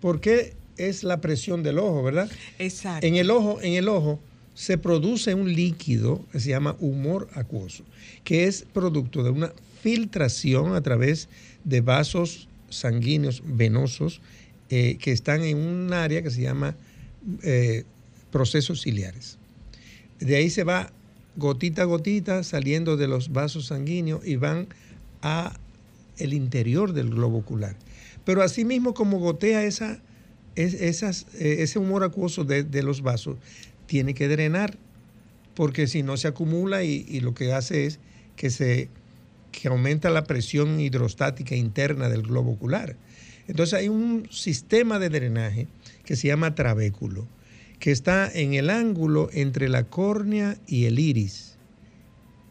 [0.00, 2.30] por qué es la presión del ojo, ¿verdad?
[2.58, 3.06] Exacto.
[3.06, 4.20] En el ojo, en el ojo
[4.54, 7.84] se produce un líquido que se llama humor acuoso,
[8.24, 11.28] que es producto de una filtración a través
[11.64, 14.20] de vasos sanguíneos venosos
[14.70, 16.76] eh, que están en un área que se llama
[17.42, 17.84] eh,
[18.30, 19.38] procesos ciliares.
[20.18, 20.92] De ahí se va
[21.36, 24.68] gotita a gotita saliendo de los vasos sanguíneos y van
[25.22, 25.54] a
[26.18, 27.76] el interior del globo ocular.
[28.24, 30.00] Pero asimismo como gotea esa,
[30.56, 33.36] es- eh, ese humor acuoso de, los vasos,
[33.86, 34.76] tiene que drenar,
[35.54, 37.98] porque si no se acumula y, lo que hace es
[38.36, 38.88] que se
[39.50, 42.96] que aumenta la presión hidrostática interna del globo ocular.
[43.46, 45.68] Entonces hay un sistema de drenaje
[46.06, 47.26] que se llama trabéculo,
[47.78, 51.58] que está en el ángulo entre la córnea y el iris,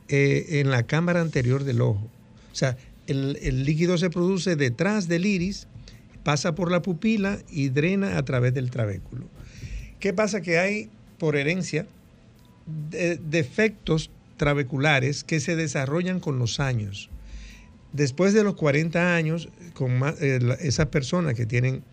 [0.09, 2.07] eh, en la cámara anterior del ojo.
[2.51, 5.67] O sea, el líquido se produce detrás del iris,
[6.23, 9.27] pasa por la pupila y drena a través del trabéculo.
[9.99, 10.41] ¿Qué pasa?
[10.41, 11.85] Que hay, por herencia,
[12.89, 17.09] de- defectos trabeculares que se desarrollan con los años.
[17.93, 21.83] Después de los 40 años, con eh, esas personas que tienen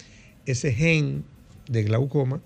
[0.47, 1.25] ese gen
[1.69, 2.41] de glaucoma,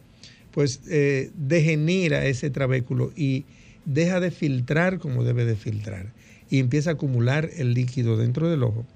[0.51, 3.45] pues eh, degenera ese trabéculo y
[3.85, 6.12] deja de filtrar como debe de filtrar
[6.51, 8.87] y empieza a acumular el líquido dentro del ojo.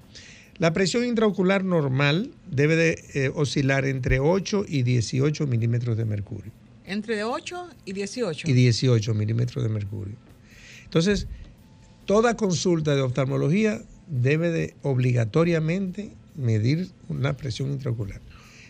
[0.59, 6.53] La presión intraocular normal debe de eh, oscilar entre 8 y 18 milímetros de mercurio
[6.85, 8.49] Entre 8 y 18.
[8.49, 10.17] y 18 milímetros de mercurio.
[10.85, 11.27] Entonces,
[12.07, 18.21] toda consulta de oftalmología debe de obligatoriamente medir una presión intraocular.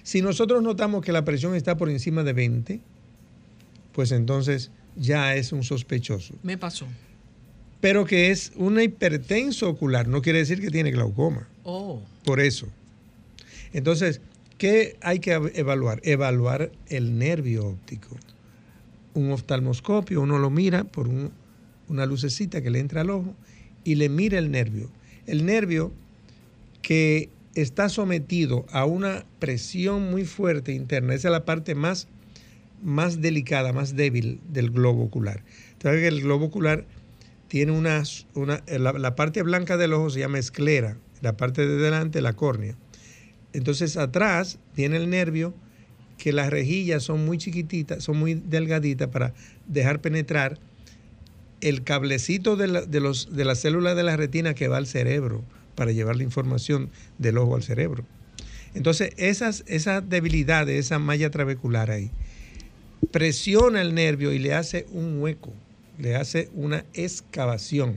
[0.02, 2.80] Si nosotros notamos que la presión está por encima de 20,
[3.92, 6.34] pues entonces ya es un sospechoso.
[6.42, 6.86] Me pasó.
[7.80, 11.48] Pero que es una hipertenso ocular, no quiere decir que tiene glaucoma.
[11.62, 12.00] Oh.
[12.24, 12.68] Por eso.
[13.72, 14.20] Entonces,
[14.58, 16.00] ¿qué hay que ev- evaluar?
[16.04, 18.16] Evaluar el nervio óptico.
[19.14, 21.30] Un oftalmoscopio, uno lo mira por un-
[21.88, 23.34] una lucecita que le entra al ojo
[23.84, 24.90] y le mira el nervio.
[25.26, 25.92] El nervio
[26.82, 31.14] que está sometido a una presión muy fuerte interna.
[31.14, 32.06] Esa es la parte más,
[32.82, 35.42] más delicada, más débil del globo ocular.
[35.72, 36.84] Entonces, el globo ocular
[37.48, 38.02] tiene una,
[38.34, 42.34] una la, la, parte blanca del ojo se llama esclera, la parte de delante la
[42.34, 42.76] córnea.
[43.52, 45.54] Entonces atrás viene el nervio
[46.18, 49.34] que las rejillas son muy chiquititas, son muy delgaditas para
[49.66, 50.58] dejar penetrar
[51.60, 54.86] el cablecito de, la, de, los, de las células de la retina que va al
[54.86, 55.42] cerebro
[55.74, 58.04] para llevar la información del ojo al cerebro.
[58.74, 62.10] Entonces, esas, esa debilidad de esa malla trabecular ahí
[63.10, 65.52] presiona el nervio y le hace un hueco,
[65.98, 67.96] le hace una excavación.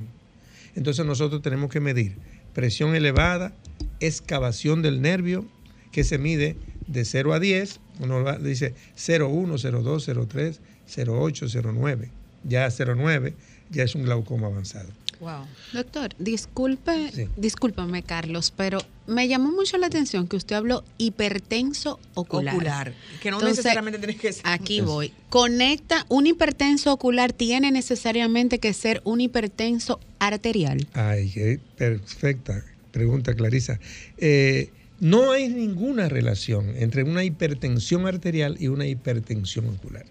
[0.75, 2.17] Entonces nosotros tenemos que medir
[2.53, 3.53] presión elevada,
[3.99, 5.45] excavación del nervio,
[5.91, 6.55] que se mide
[6.87, 12.09] de 0 a 10, uno dice 0,1, 0,2, 0,3, 0,8, 0,9.
[12.43, 13.33] Ya 0,9
[13.69, 14.89] ya es un glaucoma avanzado.
[15.19, 15.45] Wow.
[15.73, 17.27] Doctor, disculpe, sí.
[17.35, 22.55] discúlpame, Carlos, pero me llamó mucho la atención que usted habló hipertenso ocular.
[22.55, 24.43] Ocular, que no Entonces, necesariamente tienes que ser.
[24.45, 25.11] Aquí voy.
[25.29, 30.87] Conecta, un hipertenso ocular tiene necesariamente que ser un hipertenso arterial.
[30.93, 33.79] Ay, qué perfecta pregunta, Clarisa.
[34.17, 40.05] Eh, no hay ninguna relación entre una hipertensión arterial y una hipertensión ocular.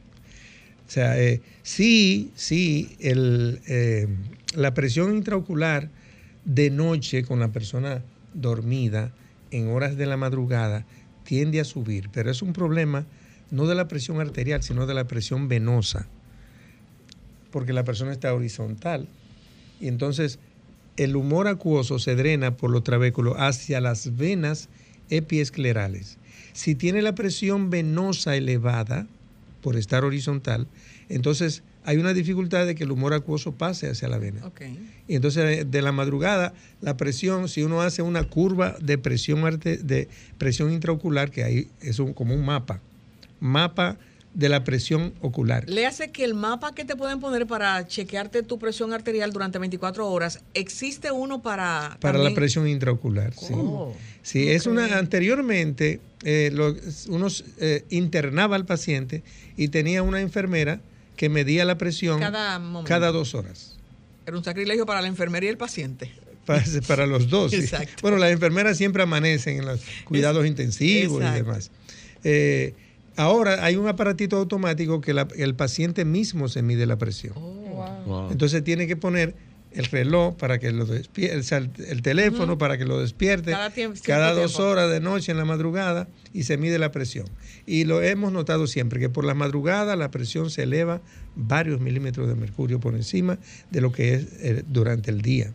[0.89, 4.09] O sea, eh, sí, sí, el, eh,
[4.55, 5.91] la presión intraocular
[6.47, 9.13] de noche con la persona dormida
[9.51, 10.87] en horas de la madrugada
[11.25, 13.05] tiende a subir, pero es un problema
[13.51, 16.07] no de la presión arterial, sino de la presión venosa,
[17.51, 19.09] porque la persona está horizontal.
[19.81, 20.39] Y entonces
[20.97, 24.71] el humor acuoso se drena por los trabéculos hacia las venas
[25.11, 26.17] epiesclerales.
[26.55, 29.07] Si tiene la presión venosa elevada
[29.61, 30.67] por estar horizontal,
[31.09, 34.45] entonces hay una dificultad de que el humor acuoso pase hacia la vena.
[34.45, 34.79] Okay.
[35.09, 40.09] Y entonces de la madrugada, la presión, si uno hace una curva de presión, de
[40.37, 42.81] presión intraocular, que ahí es un, como un mapa,
[43.41, 43.97] mapa
[44.35, 45.69] de la presión ocular.
[45.69, 49.59] Le hace que el mapa que te pueden poner para chequearte tu presión arterial durante
[49.59, 51.97] 24 horas, existe uno para...
[52.01, 52.33] Para también?
[52.33, 53.55] la presión intraocular, sí.
[54.23, 54.49] Sí, okay.
[54.51, 54.99] es una...
[54.99, 56.75] Anteriormente, eh, lo,
[57.09, 59.23] uno eh, internaba al paciente
[59.57, 60.81] y tenía una enfermera
[61.17, 63.77] que medía la presión cada, cada dos horas.
[64.27, 66.13] Era un sacrilegio para la enfermera y el paciente.
[66.87, 67.51] Para, los dos.
[67.51, 67.67] Sí.
[68.01, 71.39] Bueno, las enfermeras siempre amanecen en los cuidados intensivos exacto.
[71.39, 71.71] y demás.
[72.25, 72.75] Eh,
[73.19, 77.35] ahora hay un aparatito automático que la, el paciente mismo se mide la presión.
[77.37, 78.31] Oh, wow.
[78.31, 79.35] Entonces tiene que poner
[79.73, 82.59] el reloj para que lo despierte, o sea, el, el, teléfono uh -huh.
[82.59, 84.71] para que lo despierte cada, tiempo, cada dos tiempo.
[84.71, 87.27] horas de noche en la madrugada y se mide la presión.
[87.67, 91.03] Y lo hemos notado siempre, que por la madrugada la presión se eleva
[91.37, 93.39] varios milímetros de mercurio por encima
[93.71, 95.53] de lo que es eh, durante el día.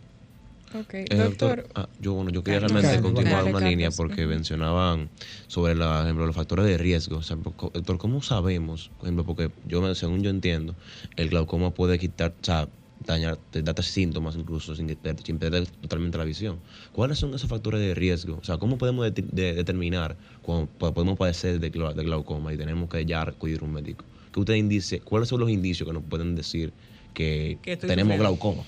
[0.74, 1.04] Okay.
[1.08, 5.08] Eh, doctor, ah, yo, bueno, yo quería realmente Carlos, continuar una línea porque mencionaban
[5.46, 7.18] sobre la, ejemplo, los factores de riesgo.
[7.18, 8.90] O sea, doctor, ¿cómo sabemos?
[8.98, 10.74] Por ejemplo, porque yo, según yo entiendo,
[11.14, 12.68] el glaucoma puede quitar, o sea,
[13.06, 14.88] dañar, darte síntomas incluso sin,
[15.24, 16.58] sin, perder totalmente la visión.
[16.92, 18.38] ¿Cuáles son esos factores de riesgo?
[18.40, 22.88] O sea, ¿cómo podemos de, de, determinar cuando podemos padecer de, de, glaucoma y tenemos
[22.88, 24.04] que ya acudir a un médico?
[24.32, 26.72] ¿Qué usted indice, ¿Cuáles son los indicios que nos pueden decir
[27.12, 28.64] que tenemos glaucoma?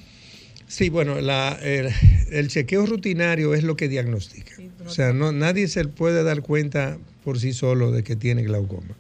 [0.69, 1.91] Sí, bueno, la, el,
[2.31, 4.55] el, chequeo rutinario es lo que diagnostica.
[4.57, 8.43] Sí, o sea, no, nadie se puede dar cuenta por sí solo de que tiene
[8.43, 8.97] glaucoma.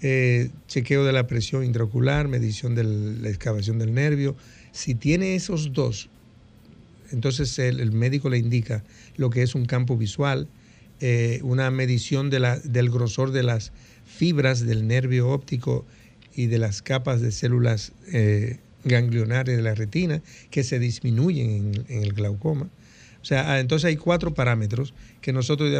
[0.00, 4.36] Eh, chequeo de la presión intraocular, medición de la excavación del nervio.
[4.72, 6.08] Si tiene esos dos,
[7.10, 8.82] entonces el, el médico le indica
[9.16, 10.48] lo que es un campo visual,
[11.00, 13.72] eh, una medición de la, del grosor de las
[14.06, 15.84] fibras del nervio óptico
[16.34, 22.02] y de las capas de células eh, ganglionares de la retina que se disminuyen en,
[22.02, 22.68] el glaucoma.
[23.20, 25.70] O sea, entonces hay cuatro parámetros que nosotros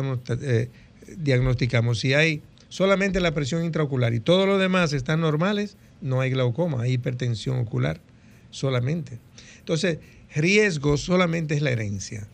[0.43, 0.71] eh,
[1.19, 2.01] diagnosticamos.
[2.01, 6.83] Si hay solamente la presión intraocular y todos los demás están normales, no hay glaucoma,
[6.83, 8.01] hay hipertensión ocular
[8.51, 9.19] solamente.
[9.59, 9.99] Entonces,
[10.35, 12.27] riesgo solamente es la herencia.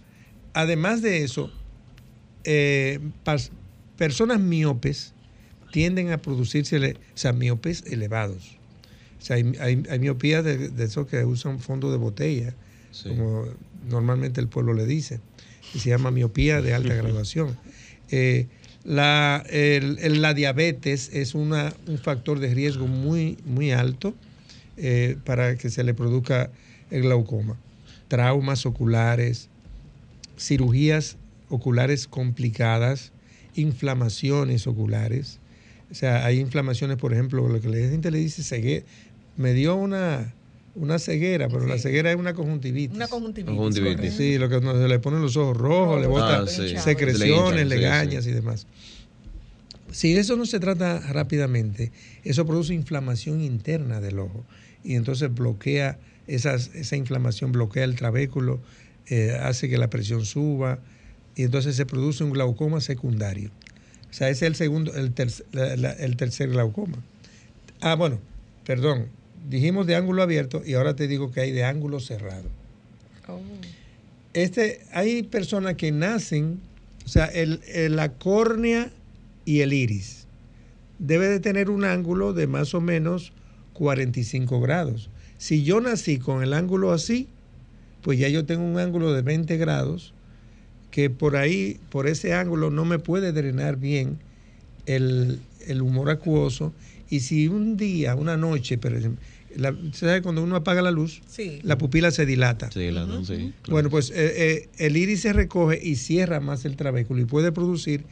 [0.53, 1.53] Además de eso,
[2.45, 3.01] eh,
[3.97, 5.15] personas miopes
[5.71, 8.60] tienden a producirse, o miopes elevados.
[9.21, 12.55] O sea, hay, hay, hay miopías de, de, esos que usan fondo de botella,
[12.91, 13.11] sí.
[13.11, 13.45] como
[13.89, 15.21] normalmente el pueblo le dice,
[15.75, 17.57] y se llama miopía de alta graduación.
[18.11, 18.47] Eh,
[18.83, 24.15] la, el, el, la, diabetes es una, un factor de riesgo muy, muy alto
[24.79, 26.51] eh, para que se le produzca
[26.91, 27.59] el glaucoma.
[28.09, 29.49] Traumas oculares,
[30.39, 31.19] cirugías
[31.51, 33.13] oculares complicadas,
[33.55, 35.39] inflamaciones oculares.
[35.91, 38.87] O sea, hay inflamaciones, por ejemplo, lo que la gente le dice ceguera,
[39.37, 40.35] me dio una,
[40.75, 42.97] una ceguera, pero la ceguera es una conjuntivitis.
[42.97, 44.15] Una conjuntivitis.
[44.15, 46.77] Sí, lo que no- se le ponen los ojos rojos, le bota Ah, sí.
[46.79, 48.31] secreciones, Se le legañas sí.
[48.31, 48.67] y demás.
[49.91, 51.91] Si eso no se trata rápidamente,
[52.23, 54.45] eso produce inflamación interna del ojo
[54.85, 58.61] y entonces bloquea esas, esa inflamación, bloquea el trabéculo,
[59.09, 60.79] eh, hace que la presión suba
[61.35, 63.51] y entonces se produce un glaucoma secundario.
[64.09, 66.99] O sea, ese es el segundo, el, terc- la- la- el tercer glaucoma.
[67.81, 68.21] Ah, bueno,
[68.65, 69.07] perdón,
[69.51, 72.49] dijimos de ángulo abierto y ahora te digo que hay de ángulo cerrado.
[73.29, 73.41] Oh.
[74.33, 76.61] Este, hay personas que nacen,
[77.05, 78.91] o sea, el, el- la córnea
[79.45, 80.27] y el iris
[80.99, 83.33] debe de tener un ángulo de más o menos
[83.73, 85.11] 45 grados.
[85.39, 87.27] Si yo nací con el ángulo así,
[88.03, 90.13] pues ya yo tengo un ángulo de 20 grados
[90.91, 94.19] que por ahí, por ese ángulo, no me puede drenar bien
[94.87, 96.73] el, el humor acuoso.
[97.09, 99.23] Y si un día, una noche, por ejemplo,
[99.57, 101.23] la- ¿sabe cuando uno apaga la luz?
[101.29, 101.61] Sí.
[101.63, 102.71] La pupila se dilata.
[102.71, 103.71] Sí, la, sí, claro.
[103.71, 107.53] Bueno, pues eh, eh, el iris se recoge y cierra más el trabéculo y puede
[107.53, 108.05] producir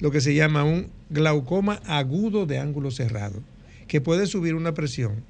[0.00, 3.42] lo que se llama un glaucoma agudo de ángulo cerrado,
[3.88, 5.24] que puede subir una presión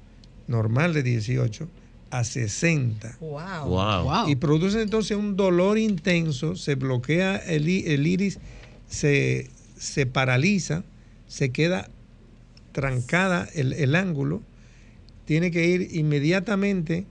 [0.47, 1.67] normal de 18
[2.11, 3.17] a 60.
[3.19, 3.39] Wow.
[3.67, 4.03] Wow.
[4.03, 4.29] Wow.
[4.29, 8.39] Y produce entonces un dolor intenso, se bloquea el, el iris,
[8.87, 10.83] se, se paraliza,
[11.27, 11.89] se queda
[12.71, 14.41] trancada el, el ángulo,
[15.29, 17.05] tiene que ir inmediatamente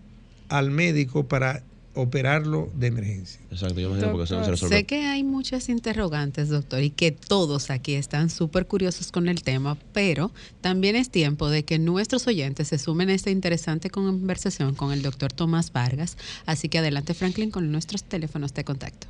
[0.49, 1.63] al médico para
[1.95, 3.41] operarlo de emergencia.
[3.53, 4.77] Exacto, yo imagino porque eso no se Doctor, resuelve.
[4.77, 9.45] Sé que hay muchas interrogantes, doctor, y que todos aquí están súper curiosos con el
[9.45, 14.75] tema, pero también es tiempo de que nuestros oyentes se sumen a esta interesante conversación
[14.75, 16.17] con el doctor Tomás Vargas.
[16.45, 19.07] Así que adelante, Franklin, con nuestros teléfonos de contacto.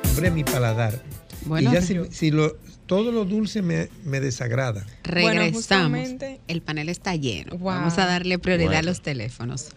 [0.09, 1.01] Hombre, mi paladar.
[1.45, 4.85] Bueno, y ya si, si lo, todo lo dulce me, me desagrada.
[5.03, 6.09] Regresamos.
[6.47, 7.57] el panel está lleno.
[7.57, 7.65] Wow.
[7.65, 9.69] Vamos a darle prioridad a los teléfonos.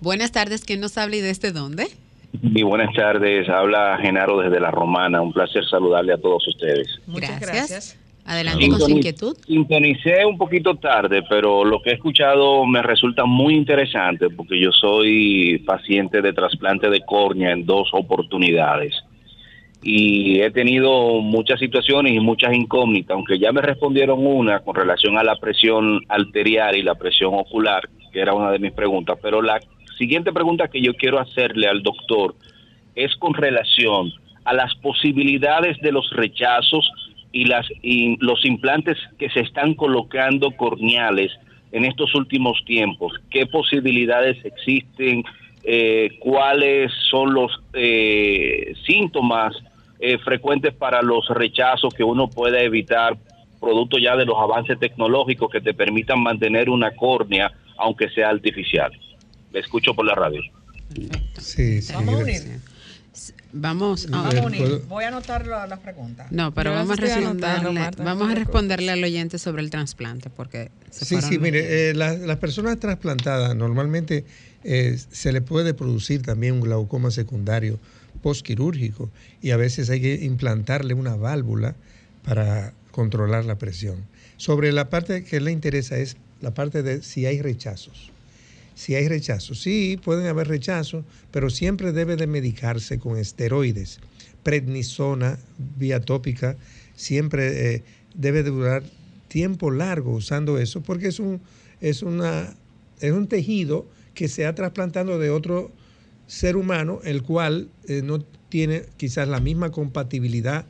[0.00, 1.88] Buenas tardes, ¿quién nos habla y desde dónde?
[2.40, 5.20] Y buenas tardes, habla Genaro desde La Romana.
[5.20, 6.88] Un placer saludarle a todos ustedes.
[7.06, 7.98] Muchas gracias.
[8.24, 9.36] Adelante con su inquietud.
[9.46, 14.70] Sintonicé un poquito tarde, pero lo que he escuchado me resulta muy interesante porque yo
[14.70, 18.94] soy paciente de trasplante de córnea en dos oportunidades.
[19.82, 25.18] Y he tenido muchas situaciones y muchas incógnitas, aunque ya me respondieron una con relación
[25.18, 29.42] a la presión arterial y la presión ocular, que era una de mis preguntas, pero
[29.42, 29.60] la
[30.02, 32.34] siguiente pregunta que yo quiero hacerle al doctor
[32.96, 34.12] es con relación
[34.42, 36.90] a las posibilidades de los rechazos
[37.30, 37.64] y las
[38.18, 41.30] los implantes que se están colocando corneales
[41.70, 43.12] en estos últimos tiempos.
[43.30, 45.22] ¿Qué posibilidades existen?
[45.62, 49.54] Eh, ¿Cuáles son los eh, síntomas
[50.00, 53.16] eh, frecuentes para los rechazos que uno puede evitar
[53.60, 58.90] producto ya de los avances tecnológicos que te permitan mantener una córnea aunque sea artificial?
[59.52, 60.40] Le escucho por la radio.
[61.38, 61.92] Sí, sí.
[61.92, 62.42] Vamos a unir.
[63.54, 64.82] Vamos a, Vamos a unir.
[64.88, 66.32] Voy a anotar la- las preguntas.
[66.32, 70.30] No, pero Yo vamos a responderle, Marta, vamos a responderle al oyente sobre el trasplante,
[70.30, 74.24] porque se Sí, fueron sí, mire, eh, las, las personas trasplantadas normalmente
[74.64, 77.78] eh, se le puede producir también un glaucoma secundario
[78.22, 79.10] postquirúrgico
[79.42, 81.74] y a veces hay que implantarle una válvula
[82.24, 83.96] para controlar la presión.
[84.38, 88.11] Sobre la parte que le interesa es la parte de si hay rechazos.
[88.74, 94.00] Si hay rechazos, sí, pueden haber rechazos, pero siempre debe de medicarse con esteroides.
[94.42, 95.38] Prednisona,
[95.76, 96.56] vía tópica,
[96.96, 97.82] siempre eh,
[98.14, 98.82] debe de durar
[99.28, 101.40] tiempo largo usando eso, porque es un,
[101.80, 102.54] es una,
[103.00, 105.70] es un tejido que se ha trasplantado de otro
[106.26, 110.66] ser humano, el cual eh, no tiene quizás la misma compatibilidad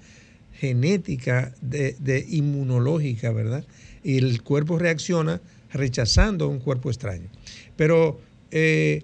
[0.53, 3.65] genética de, de inmunológica, ¿verdad?
[4.05, 5.41] Y el cuerpo reacciona
[5.73, 7.29] rechazando un cuerpo extraño.
[7.77, 9.03] Pero eh,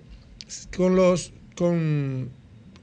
[0.77, 2.31] con los con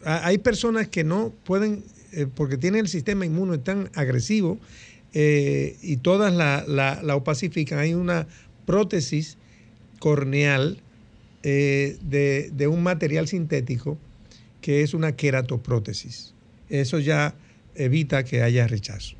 [0.04, 4.58] a- hay personas que no pueden eh, porque tienen el sistema inmune tan agresivo
[5.14, 7.80] eh, y todas la, la, la opacifican.
[7.80, 8.28] Hay una
[8.66, 9.38] prótesis
[10.00, 10.82] corneal
[11.44, 13.98] eh, de, de un material sintético
[14.62, 16.34] que es una queratoprótesis.
[16.70, 17.36] Eso ya
[17.76, 19.16] evita que haya rechazo.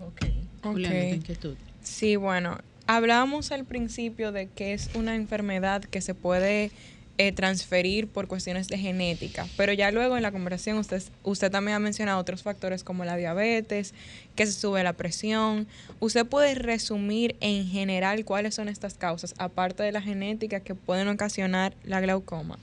[0.00, 0.22] Ok.
[0.62, 1.08] Julián, Ok.
[1.10, 1.54] ¿tu inquietud?
[1.82, 2.58] Sí, bueno,
[2.96, 6.72] hablábamos al principio de que es una enfermedad que se puede
[7.18, 9.46] eh, transferir por cuestiones de genética.
[9.56, 13.16] Pero ya luego en la conversación usted, usted también ha mencionado otros factores como la
[13.16, 13.94] diabetes,
[14.34, 15.68] que se sube la presión.
[16.00, 21.06] ¿Usted puede resumir en general cuáles son estas causas, aparte de la genética, que pueden
[21.06, 22.58] ocasionar la glaucoma?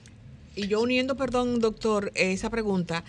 [0.58, 3.06] Y yo uniendo, perdón, doctor, esa pregunta,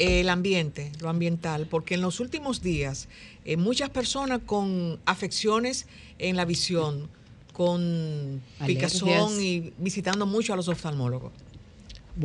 [0.00, 3.08] el ambiente, lo ambiental, porque en los últimos días
[3.44, 5.86] eh, muchas personas con afecciones
[6.18, 7.08] en la visión,
[7.52, 11.32] con picazón y visitando mucho a los oftalmólogos,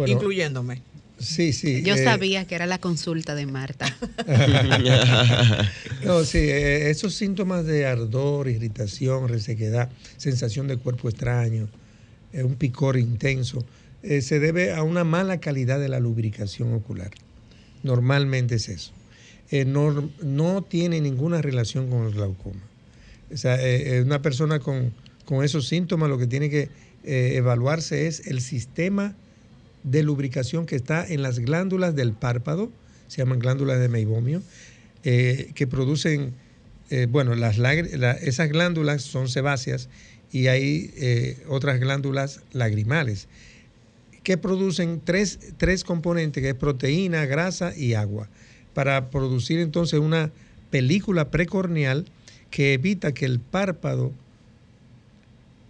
[0.08, 0.82] incluyéndome.
[1.18, 1.82] Sí, sí.
[1.84, 3.86] Yo eh, sabía que era la consulta de Marta.
[6.06, 11.70] no, sí, eh, esos síntomas de ardor, irritación, resequedad, sensación de cuerpo extraño,
[12.34, 13.66] un picor intenso,
[14.04, 17.12] eh, se debe a una mala calidad de la lubricación ocular.
[17.86, 18.92] Normalmente es eso.
[19.52, 22.62] Eh, no, tiene ninguna relación con el glaucoma.
[23.32, 24.92] O sea, eh, una persona con,
[25.44, 26.70] esos síntomas lo que tiene que
[27.04, 29.14] evaluarse es el sistema
[29.84, 32.72] de lubricación que está en las glándulas del párpado,
[33.08, 34.42] se llaman glándulas de meibomio,
[35.04, 36.34] que producen,
[37.10, 39.90] bueno, las, esas glándulas son sebáceas
[40.32, 43.28] y hay otras glándulas lagrimales
[44.26, 48.28] que producen tres, componentes, que es proteína, grasa y agua,
[48.74, 50.32] para producir entonces una
[50.72, 52.06] película precorneal
[52.50, 54.12] que evita que el párpado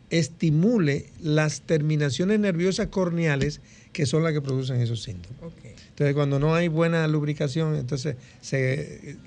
[0.09, 3.59] estimule las terminaciones nerviosas corneales
[3.91, 5.37] que son las que producen esos síntomas.
[5.89, 9.17] Entonces, cuando no hay buena lubricación, entonces se,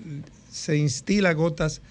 [0.50, 1.82] se instila gotas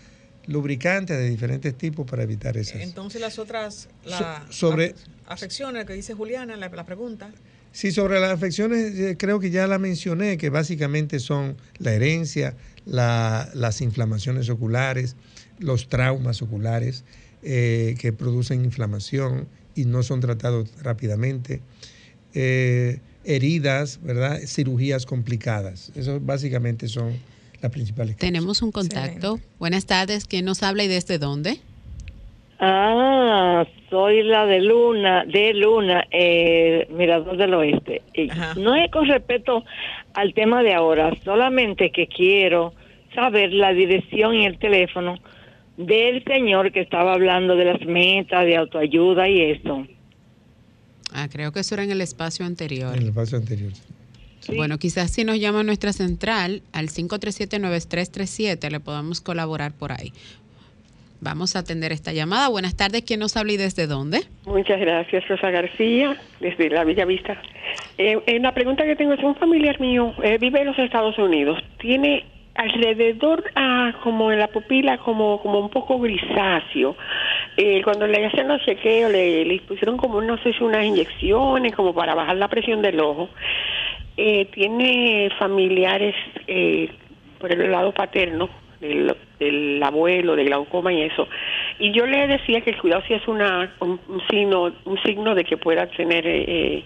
[0.48, 2.82] lubricantes de diferentes tipos para evitar esas.
[2.82, 3.90] Entonces, las otras,
[4.50, 4.96] sobre,
[5.28, 7.32] afecciones que dice Juliana, la, pregunta.
[7.72, 12.56] Sí, sobre las afecciones eh, creo que ya la mencioné, que básicamente son la herencia,
[12.86, 15.16] las inflamaciones oculares,
[15.60, 17.04] los traumas oculares
[17.44, 21.62] eh, que producen inflamación y no son tratados rápidamente,
[22.34, 24.40] eh, heridas, ¿verdad?
[24.46, 25.92] cirugías complicadas.
[25.96, 27.14] Eso básicamente son
[27.62, 28.18] las principales.
[28.18, 29.40] Tenemos un contacto.
[29.60, 31.60] Buenas tardes, ¿quién nos habla y desde dónde?
[32.60, 38.02] Ah, soy la de Luna, de Luna, eh, Mirador del Oeste.
[38.58, 39.64] no es con respecto
[40.14, 42.74] al tema de ahora, solamente que quiero
[43.14, 45.20] saber la dirección y el teléfono
[45.78, 49.86] del señor que estaba hablando de las metas de autoayuda y eso.
[51.14, 52.96] Ah, creo que eso era en el espacio anterior.
[52.96, 53.72] En el espacio anterior.
[54.56, 60.14] Bueno, quizás si nos llama nuestra central al 537-9337 le podamos colaborar por ahí.
[61.20, 62.48] Vamos a atender esta llamada.
[62.50, 64.22] Buenas tardes, ¿quién nos habla y desde dónde?
[64.46, 67.42] Muchas gracias, Rosa García, desde la Villa Vista.
[67.98, 71.18] Eh, eh la pregunta que tengo es, un familiar mío eh, vive en los Estados
[71.18, 76.96] Unidos, tiene alrededor ah, como en la pupila como como un poco grisáceo.
[77.56, 81.76] Eh, cuando le hacían los chequeos le, le pusieron como no sé si unas inyecciones
[81.76, 83.30] como para bajar la presión del ojo.
[84.16, 86.16] tiene familiares
[87.40, 88.50] por el lado paterno
[88.80, 91.28] del, abuelo, de glaucoma y eso.
[91.80, 94.00] Y yo le decía que el cuidado si es una, un,
[94.30, 96.84] signo, un signo de que pueda tener eh,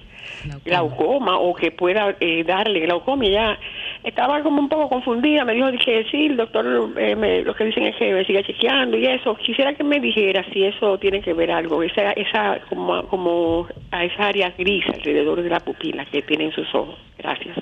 [0.63, 1.37] glaucoma.
[1.39, 3.25] o que pueda eh, darle glaucoma.
[3.25, 3.57] Y ya
[4.03, 5.45] estaba como un poco confundida.
[5.45, 8.97] Me dijo que sí, el doctor, eh, lo que dicen es que me siga chequeando
[8.97, 9.35] y eso.
[9.35, 14.05] Quisiera que me dijera si eso tiene que ver algo, esa, esa como, como a
[14.05, 16.97] esa área gris alrededor de la pupila que tiene en sus ojos.
[17.17, 17.57] Gracias.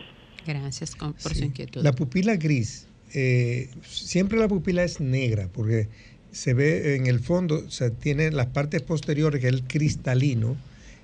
[0.46, 1.84] Gracias por su inquietud.
[1.84, 5.88] La pupila gris eh, siempre la pupila es negra porque
[6.32, 10.56] se ve en el fondo, o sea, tiene las partes posteriores, que es el cristalino,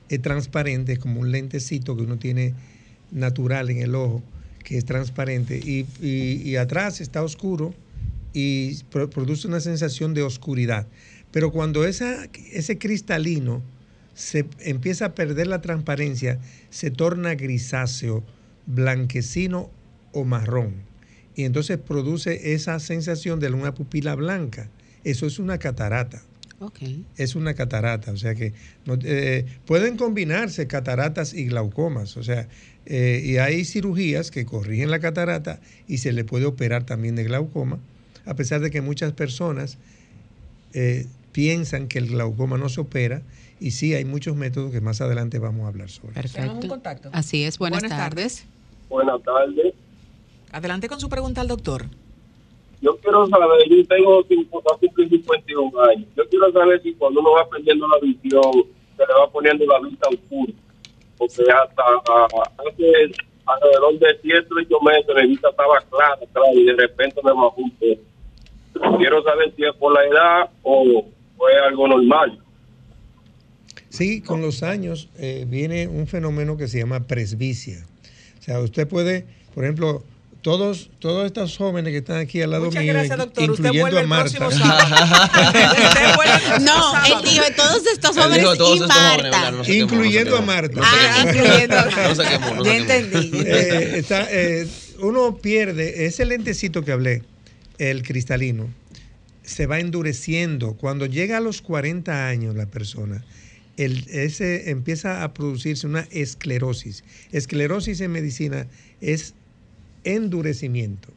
[0.09, 2.53] es transparente, es como un lentecito que uno tiene
[3.11, 4.21] natural en el ojo,
[4.63, 7.73] que es transparente, y, atrás está oscuro
[8.33, 10.87] y produce una sensación de oscuridad.
[11.31, 13.63] Pero cuando esa, ese cristalino
[14.13, 16.39] se empieza a perder la transparencia,
[16.69, 18.23] se torna grisáceo,
[18.67, 19.71] blanquecino
[20.13, 20.94] o marrón
[21.35, 24.69] y entonces produce esa sensación de una pupila blanca.
[25.03, 26.21] Eso es una catarata.
[26.59, 27.03] Okay.
[27.17, 28.53] Es una catarata, o sea que
[29.03, 32.47] eh, pueden combinarse cataratas y glaucomas, o sea,
[32.85, 37.25] eh, y hay cirugías que corrigen la catarata y se le puede operar también de
[37.25, 37.77] glaucoma,
[38.25, 39.77] a pesar de que muchas personas
[40.73, 43.21] eh, piensan que el glaucoma no se opera
[43.59, 46.13] y sí hay muchos métodos que más adelante vamos a hablar sobre.
[46.13, 46.79] Perfecto.
[47.11, 48.45] Así es, buenas, tardes.
[48.89, 49.73] Buenas tardes.
[50.55, 51.83] Adelante con su pregunta al doctor.
[52.79, 57.85] Yo quiero saber, yo tengo 51 años, yo quiero saber si cuando uno va perdiendo
[57.89, 58.63] la visión,
[58.95, 60.53] se le va poniendo la vista oscura.
[61.17, 61.83] Porque hasta
[62.69, 63.11] hace
[63.45, 67.33] alrededor de 7 o 8 meses la vista estaba clara, clara, y de repente me
[67.33, 68.97] bajó un poco.
[68.97, 71.05] Quiero saber si es por la edad o,
[71.37, 72.39] o es algo normal.
[73.89, 77.85] Sí, con los años eh, viene un fenómeno que se llama presbicia.
[78.39, 80.01] O sea, usted puede, por ejemplo,
[80.45, 83.49] todos, todos estos jóvenes que están aquí al lado Muchas mío, gracias, doctor.
[83.49, 84.37] Usted incluyendo vuelve a el Marta.
[84.37, 84.95] próximo sábado.
[85.87, 87.21] Usted vuelve el próximo No, él sábado.
[87.31, 89.41] dijo todos estos Él jóvenes dijo todos y estos jóvenes, Marta.
[89.41, 89.41] ¿verdad?
[89.41, 90.41] No quemó, no se Incluyendo a.
[90.41, 90.81] Marta.
[90.83, 92.13] Ah, incluyendo a Marta.
[92.13, 93.31] No quemó, Ya entendí.
[93.47, 94.67] Eh, está, eh,
[94.99, 97.23] uno pierde ese lentecito que hablé,
[97.79, 98.69] el cristalino,
[99.41, 100.73] se va endureciendo.
[100.73, 103.25] Cuando llega a los 40 años la persona,
[103.77, 107.03] el, ese empieza a producirse una esclerosis.
[107.31, 108.67] Esclerosis en medicina
[109.01, 109.33] es
[110.05, 111.09] endurecimiento.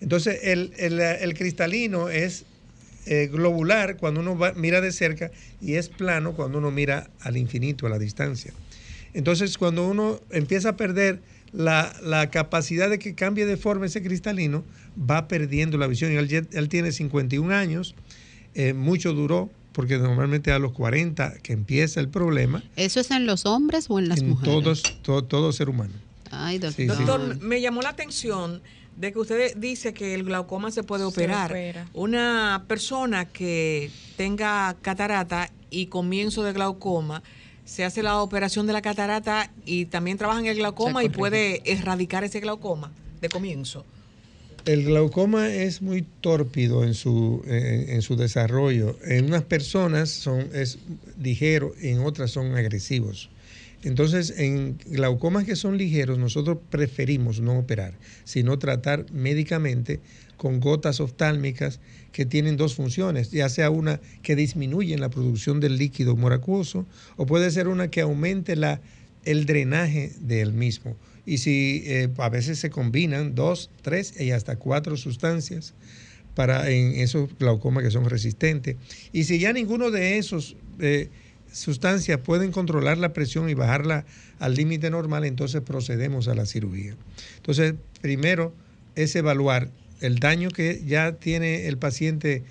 [0.00, 2.44] Entonces, el, el- el cristalino es
[3.06, 7.36] eh, globular cuando uno va- mira de cerca y es plano cuando uno mira al
[7.36, 8.52] infinito, a la distancia.
[9.14, 11.20] Entonces, cuando uno empieza a perder
[11.52, 14.64] la, la capacidad de que cambie de forma ese cristalino,
[14.98, 16.12] va perdiendo la visión.
[16.12, 17.94] Y él, tiene 51 años,
[18.54, 23.26] eh, mucho duró, porque normalmente a los 40 que empieza el problema, ¿Eso es en
[23.26, 24.44] los hombres o en las en mujeres?
[24.54, 25.94] todos, to- todo ser humano.
[26.30, 26.76] Ay, doctor.
[26.76, 27.04] Sí, sí.
[27.04, 28.62] Doctor, me llamó la atención
[28.96, 31.50] de que usted dice que el glaucoma se puede operar.
[31.50, 31.88] opera.
[31.94, 37.22] Una persona que tenga catarata y comienzo de glaucoma,
[37.64, 41.62] se hace la operación de la catarata y también trabaja en el glaucoma y puede
[41.70, 43.84] erradicar ese glaucoma de comienzo.
[44.66, 48.98] El glaucoma es muy tórpido en su, en, en su desarrollo.
[49.04, 50.78] En unas personas son, es
[51.18, 53.30] ligero, en otras son agresivos.
[53.82, 60.00] Entonces, en glaucomas que son ligeros, nosotros preferimos no operar, sino tratar médicamente
[60.36, 61.80] con gotas oftálmicas
[62.12, 67.26] que tienen dos funciones, ya sea una que disminuye la producción del líquido moracuoso o
[67.26, 68.80] puede ser una que aumente la,
[69.24, 70.96] el drenaje del mismo.
[71.24, 75.74] Y si eh, a veces se combinan dos, tres y hasta cuatro sustancias
[76.34, 78.76] para en esos glaucomas que son resistentes.
[79.12, 81.10] Y si ya ninguno de esos eh,
[81.52, 84.04] sustancias pueden controlar la presión y bajarla
[84.38, 86.96] al límite normal, entonces procedemos a la cirugía.
[87.36, 88.54] Entonces, primero
[88.94, 89.70] es evaluar
[90.00, 92.44] el daño que ya tiene el paciente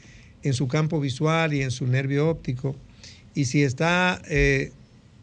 [0.43, 2.75] en su campo visual y en su nervio óptico.
[3.33, 4.71] Y si está, eh,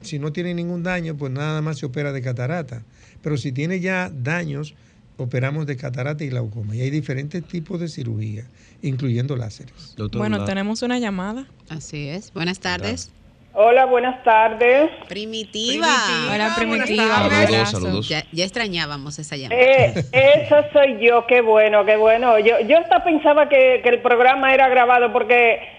[0.02, 2.82] si no tiene ningún daño, pues nada más se opera de catarata.
[3.22, 4.74] Pero si tiene ya daños,
[5.16, 6.76] operamos de catarata y glaucoma.
[6.76, 8.44] Y hay diferentes tipos de cirugía,
[8.82, 9.94] incluyendo láseres.
[9.96, 11.46] Doctor, Bueno, la- tenemos una llamada.
[11.68, 12.32] Así es.
[12.34, 13.10] Buenas tardes.
[13.10, 13.25] Hola,
[13.56, 14.90] buenas tardes.
[15.08, 15.86] Primitiva.
[15.86, 17.28] Hola, buenas Primitiva.
[17.28, 17.50] tardes.
[17.50, 18.08] un Saludos, saludos.
[18.08, 19.60] Ya, ya extrañábamos esa llamada.
[19.60, 22.38] Eh, eso soy yo, qué bueno, qué bueno.
[22.38, 25.75] Yo, yo hasta pensaba que, que el programa era grabado porque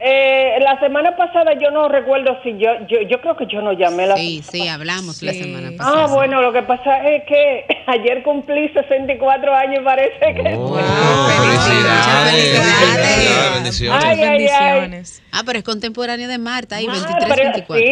[0.00, 3.72] eh, la semana pasada yo no recuerdo si yo, yo, yo creo que yo no
[3.72, 5.42] llamé la Sí, sí, hablamos la Sí.
[5.42, 6.04] semana pasada.
[6.04, 10.54] Ah, bueno, lo que pasa es que ayer cumplí 64 años y parece que...
[10.54, 12.30] Oh, Wow, felicidades.
[12.30, 13.08] felicidades.
[13.08, 14.04] Felicidades, bendiciones.
[14.04, 14.28] Ay, ay, ay.
[14.30, 15.22] bendiciones.
[15.32, 17.86] Ah, pero es contemporáneo de Marta, ahí Ah, 23, pero 24.
[17.86, 17.88] Sí,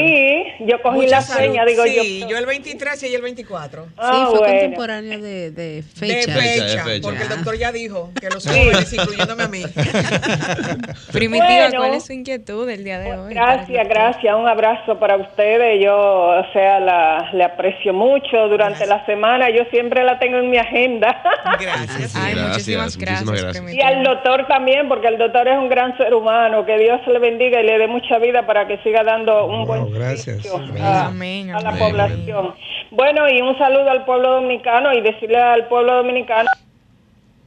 [0.59, 1.41] Sí, yo cogí Mucha la salud.
[1.45, 2.29] seña, digo sí, yo.
[2.29, 3.87] yo el 23 y ella el 24.
[3.99, 4.53] Ah, fue bueno.
[4.55, 6.15] contemporáneo de, de fecha.
[6.15, 7.03] De Fecha, fecha, de fecha.
[7.03, 7.35] porque el Ah.
[7.37, 9.63] doctor ya dijo que los jóvenes, incluyéndome a mí.
[11.13, 11.96] Primitiva, Bueno.
[11.97, 13.35] ¿Cuál es su inquietud del día de hoy?
[13.35, 14.35] Gracias, gracias.
[14.35, 15.83] Un abrazo para ustedes.
[15.85, 19.51] Yo, o sea, la, le aprecio mucho durante la semana.
[19.51, 21.23] Yo siempre la tengo en mi agenda.
[21.61, 22.15] Gracias.
[22.17, 23.75] Ay, Gracias, muchísimas muchísimas gracias.
[23.75, 26.65] y al doctor también, porque el doctor es un gran ser humano.
[26.67, 29.67] Que Dios le bendiga y le dé mucha vida para que siga dando un Wow,
[29.67, 30.43] buen gracias.
[30.43, 30.81] servicio Gracias.
[30.83, 31.81] a, Amén, a la amén.
[31.81, 32.55] población.
[32.91, 36.49] Bueno, y un saludo al pueblo dominicano y decirle al pueblo dominicano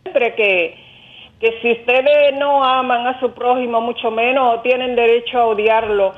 [0.04, 0.76] siempre que,
[1.40, 6.14] que si ustedes no aman a su prójimo, mucho menos tienen derecho a odiarlo.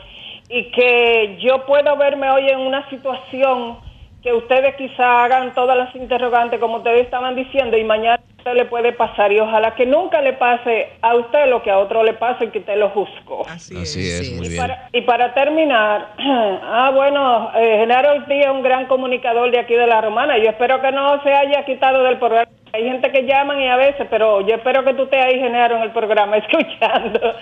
[0.49, 3.78] Y que yo puedo verme hoy en una situación
[4.22, 8.53] que ustedes quizá hagan todas las interrogantes como ustedes estaban diciendo y mañana a usted
[8.53, 12.03] le puede pasar y ojalá que nunca le pase a usted lo que a otro
[12.03, 13.47] le pase y que usted lo juzgó.
[13.47, 14.19] Así, Así es.
[14.22, 14.51] es, Sí, muy es.
[14.53, 14.61] bien.
[14.67, 19.74] Para- y para terminar, ah, bueno, eh, Genaro Ortiz es un gran comunicador de aquí
[19.74, 20.38] de La Romana.
[20.38, 22.51] Yo espero que no se haya quitado del programa.
[22.74, 25.76] Hay gente que llaman y a veces, pero yo espero que tú estés ahí, Genaro,
[25.78, 27.36] en el programa escuchando.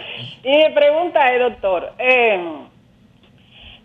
[0.43, 2.39] Y mi pregunta es, doctor, eh,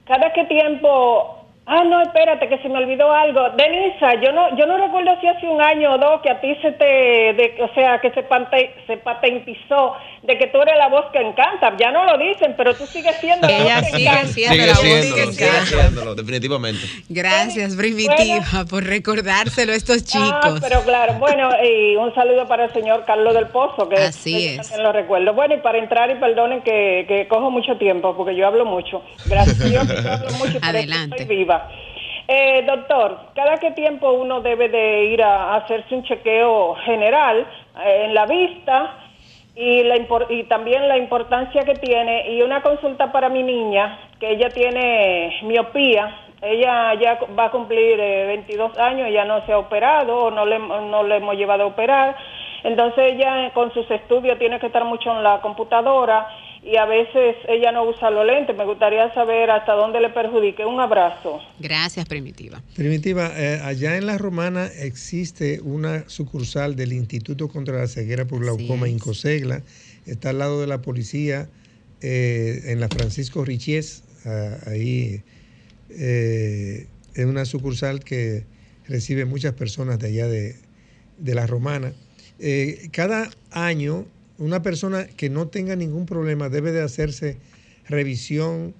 [0.06, 1.43] ¿cada qué tiempo...
[1.66, 3.48] Ah, no, espérate, que se me olvidó algo.
[3.56, 6.54] Denisa, yo no yo no recuerdo si hace un año o dos que a ti
[6.60, 6.84] se te...
[6.84, 9.94] De, o sea, que se, pante- se patentizó
[10.24, 11.74] de que tú eres la voz que encanta.
[11.78, 14.26] Ya no lo dicen, pero tú sigues siendo la Ella voz que sigue encanta.
[14.28, 15.66] siendo Sigue la voz que sigue encanta.
[15.66, 16.80] siéndolo, definitivamente.
[17.08, 20.60] Gracias, Primitiva, por recordárselo a estos Ah, chicos.
[20.60, 24.54] pero claro, bueno, y un saludo para el señor Carlos del Pozo, que Así que
[24.56, 24.68] es.
[24.68, 25.32] también lo recuerdo.
[25.32, 29.02] Bueno, y para entrar, y perdonen que, que cojo mucho tiempo, porque yo hablo mucho.
[29.26, 31.16] Gracias a Dios que yo hablo mucho, Adelante.
[31.22, 31.53] estoy viva.
[32.26, 37.46] Eh, doctor, ¿cada qué tiempo uno debe de ir a, hacerse un chequeo general
[37.84, 38.94] eh, en la vista
[39.54, 39.96] y, la
[40.30, 45.38] y también la importancia que tiene y una consulta para mi niña que ella tiene
[45.42, 46.20] miopía.
[46.40, 50.46] Ella ya va a cumplir eh, 22 años, ya no se ha operado o no
[50.46, 52.16] le, no le hemos llevado a operar.
[52.62, 56.26] Entonces ella con sus estudios tiene que estar mucho en la computadora
[56.64, 58.56] y a veces ella no usa los lentes.
[58.56, 60.64] Me gustaría saber hasta dónde le perjudique.
[60.64, 61.40] Un abrazo.
[61.58, 62.62] Gracias, Primitiva.
[62.74, 68.40] Primitiva, eh, allá en La Romana existe una sucursal del Instituto contra la Ceguera por
[68.40, 69.62] Glaucoma, Incosegla.
[70.06, 71.48] Está al lado de la policía,
[72.00, 75.22] eh, en la Francisco Richies, ah, ahí.
[75.90, 78.44] eh, es una sucursal que
[78.88, 80.56] recibe muchas personas de allá de,
[81.18, 81.92] de La Romana.
[82.38, 84.06] Eh, cada año,
[84.38, 87.38] una persona que no tenga ningún problema debe de hacerse
[87.88, 88.74] revisión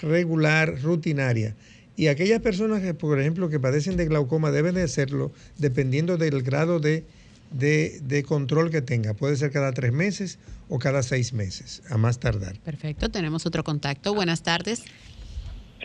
[0.00, 1.54] regular, rutinaria.
[1.96, 6.42] Y aquellas personas que, por ejemplo, que padecen de glaucoma deben de hacerlo dependiendo del
[6.42, 7.04] grado de,
[7.50, 9.12] de- de control que tenga.
[9.14, 12.58] Puede ser cada tres meses o cada seis meses, a más tardar.
[12.60, 14.14] Perfecto, tenemos otro contacto.
[14.14, 14.82] Buenas tardes.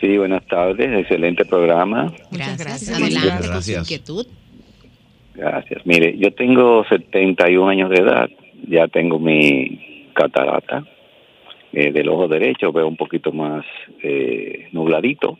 [0.00, 2.14] Sí, buenas tardes, excelente programa.
[2.30, 2.58] Gracias.
[2.58, 2.90] gracias.
[2.90, 3.80] Adelante Muchas con su gracias.
[3.82, 4.26] inquietud.
[5.34, 5.82] Gracias.
[5.84, 8.28] Mire, yo tengo 71 años de edad,
[8.68, 10.84] ya tengo mi catarata
[11.72, 13.64] eh, del ojo derecho, veo un poquito más
[14.02, 15.38] eh, nubladito.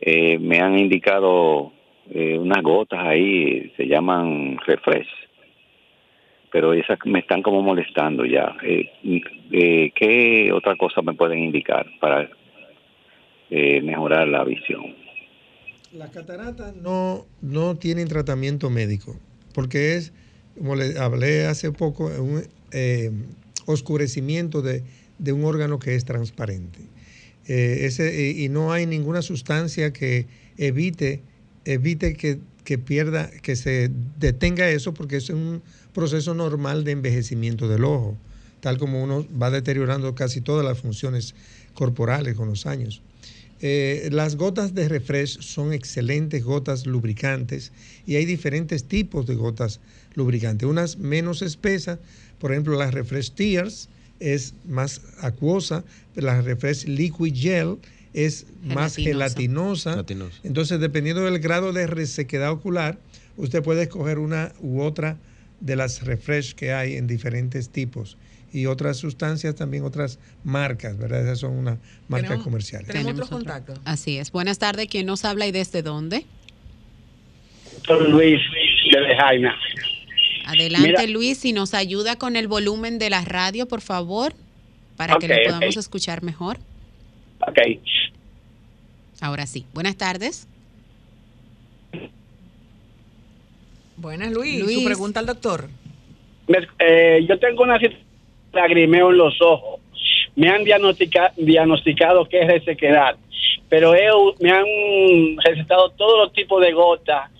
[0.00, 1.72] Eh, me han indicado
[2.10, 5.08] eh, unas gotas ahí, se llaman refresh,
[6.50, 8.56] pero esas me están como molestando ya.
[8.62, 12.28] Eh, ¿Qué otra cosa me pueden indicar para
[13.50, 14.94] mejorar la visión?
[15.92, 19.18] Las cataratas no, no tienen tratamiento médico,
[19.54, 20.14] porque es,
[20.56, 23.10] como le hablé hace poco, un eh,
[23.66, 24.82] oscurecimiento de,
[25.18, 26.80] de un órgano que es transparente.
[27.46, 30.26] Eh, ese, y y no hay ninguna sustancia que
[30.56, 31.22] evite,
[31.64, 37.68] evite que, que pierda, que se detenga eso, porque es un proceso normal de envejecimiento
[37.68, 38.16] del ojo,
[38.60, 41.34] tal como uno va deteriorando casi todas las funciones
[41.74, 43.02] corporales con los años.
[43.64, 47.70] Eh, las gotas de refresh son excelentes gotas lubricantes
[48.04, 49.78] y hay diferentes tipos de gotas
[50.14, 50.68] lubricantes.
[50.68, 52.00] Unas menos espesas,
[52.40, 53.88] por ejemplo, las refresh tears
[54.18, 55.84] es más acuosa,
[56.16, 57.78] la refresh liquid gel
[58.14, 59.92] es más Gelatinosa.
[59.92, 60.40] gelatinosa.
[60.42, 62.98] Entonces, dependiendo del grado de resequedad ocular,
[63.36, 65.18] usted puede escoger una u otra
[65.60, 68.16] de las refresh que hay en diferentes tipos
[68.52, 71.22] y otras sustancias también otras marcas, ¿verdad?
[71.22, 71.78] Esas son unas
[72.08, 72.88] marcas Tenemos- comerciales.
[72.88, 73.74] Tenemos otro contacto.
[73.84, 74.30] Así es.
[74.32, 74.86] Buenas tardes.
[74.88, 76.24] ¿Quién nos habla y desde dónde?
[77.74, 78.38] Doctor Luis
[78.92, 79.54] de Jaina.
[80.46, 81.06] Adelante, Mira.
[81.06, 84.34] Luis, si nos ayuda con el volumen de la radio, por favor,
[84.96, 86.58] para que le podamos escuchar mejor.
[87.46, 87.58] Ok.
[89.20, 89.64] Ahora sí.
[89.72, 90.46] Buenas tardes.
[93.96, 94.60] Buenas, Luis.
[94.62, 94.78] Luis.
[94.80, 95.68] Su pregunta al doctor.
[96.48, 98.02] Me- eh, yo tengo una situación
[98.52, 99.80] lagrimeo en los ojos.
[100.36, 103.16] Me han diagnostica- diagnosticado que es resequedad,
[103.68, 104.08] pero he
[104.40, 104.64] me han
[105.44, 107.30] recetado todos los tipos de gotas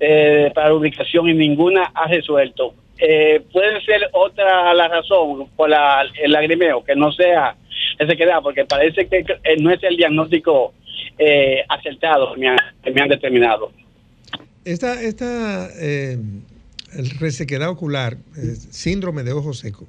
[0.00, 2.74] eh, para ubicación y ninguna ha resuelto.
[2.98, 7.56] Eh, puede ser otra la razón por la- el lagrimeo, que no sea
[7.98, 10.72] resequedad, porque parece que eh, no es el diagnóstico
[11.18, 13.72] eh, acertado que me, han, determinado.
[14.64, 16.16] Esta, esta eh,
[16.96, 18.16] el resequedad ocular,
[18.70, 19.86] síndrome de ojo seco,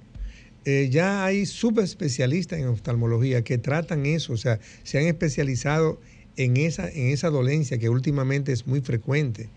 [0.69, 5.99] eh, ya hay subespecialistas en oftalmología que tratan eso, o sea, se han especializado
[6.37, 9.49] en esa, en esa dolencia que últimamente es muy frecuente.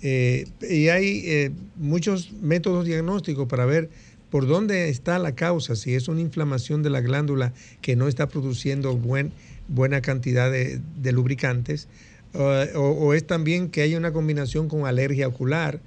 [0.00, 3.90] Eh, y hay eh, muchos métodos diagnósticos para ver
[4.30, 7.52] por dónde está la causa, si es una inflamación de la glándula
[7.82, 9.32] que no está produciendo buen,
[9.68, 11.86] buena cantidad de, lubricantes,
[12.32, 15.80] o, o es también que hay una combinación con alergia ocular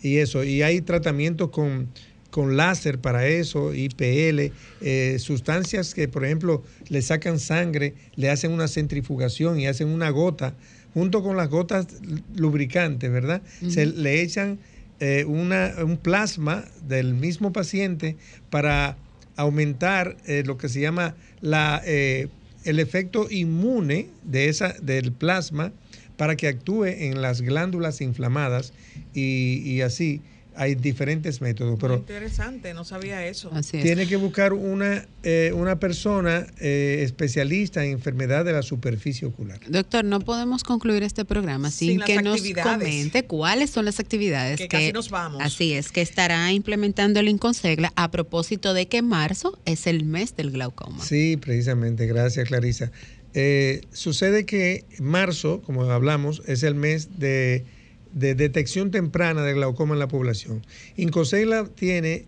[0.00, 0.44] y eso.
[0.44, 1.88] Y hay tratamientos con,
[2.32, 8.52] con láser para eso, IPL, eh, sustancias que, por ejemplo, le sacan sangre, le hacen
[8.52, 10.54] una centrifugación y hacen una gota,
[10.94, 11.88] junto con las gotas
[12.34, 13.42] lubricantes, ¿verdad?
[13.68, 14.58] Se le echan
[14.98, 18.16] eh, una, un plasma del mismo paciente
[18.48, 18.96] para
[19.36, 25.72] aumentar eh, lo que se llama la, el efecto inmune de esa, del plasma
[26.16, 28.72] para que actúe en las glándulas inflamadas
[29.12, 30.22] y, y así
[30.54, 33.50] hay diferentes métodos, pero Interesante, no sabía eso.
[33.70, 39.60] tiene que buscar una, eh, una persona eh, especialista en enfermedad de la superficie ocular.
[39.68, 42.78] Doctor, no podemos concluir este programa sin, Sin las que nos actividades.
[42.78, 45.42] comente cuáles son las actividades Que casi nos vamos.
[45.42, 50.36] Así es, que estará implementando el Inconsegla a propósito de que marzo es el mes
[50.36, 51.04] del glaucoma.
[51.04, 52.90] Sí, precisamente, gracias Clarisa.
[53.34, 57.64] Eh, sucede que marzo, como hablamos, es el mes de,
[58.12, 60.64] de detección temprana de glaucoma en la población.
[60.96, 62.26] Incosegla tiene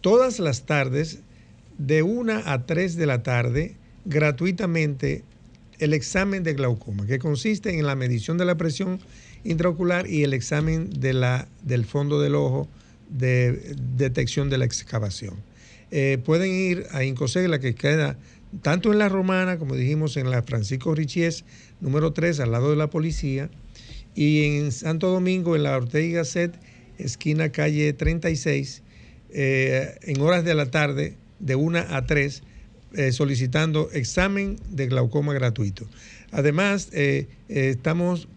[0.00, 1.20] todas las tardes,
[1.78, 5.24] de 1 a 3 de la tarde, gratuitamente
[5.78, 9.00] el examen de glaucoma, que consiste en la medición de la presión
[9.42, 12.68] intraocular y el examen de la, del fondo del ojo
[13.08, 15.34] de detección de la excavación.
[15.90, 18.16] Eh, pueden ir a Incosegla, que queda
[18.62, 21.44] tanto en la Romana, como dijimos, en la Francisco Richies,
[21.80, 23.50] número 3, al lado de la policía,
[24.14, 26.54] y en Santo Domingo, en la Ortega Gasset,
[26.98, 28.82] esquina calle 36,
[29.30, 32.42] eh, en horas de la tarde, de 1 a 3,
[32.94, 35.86] eh, solicitando examen de glaucoma gratuito.
[36.30, 38.28] Además, eh, estamos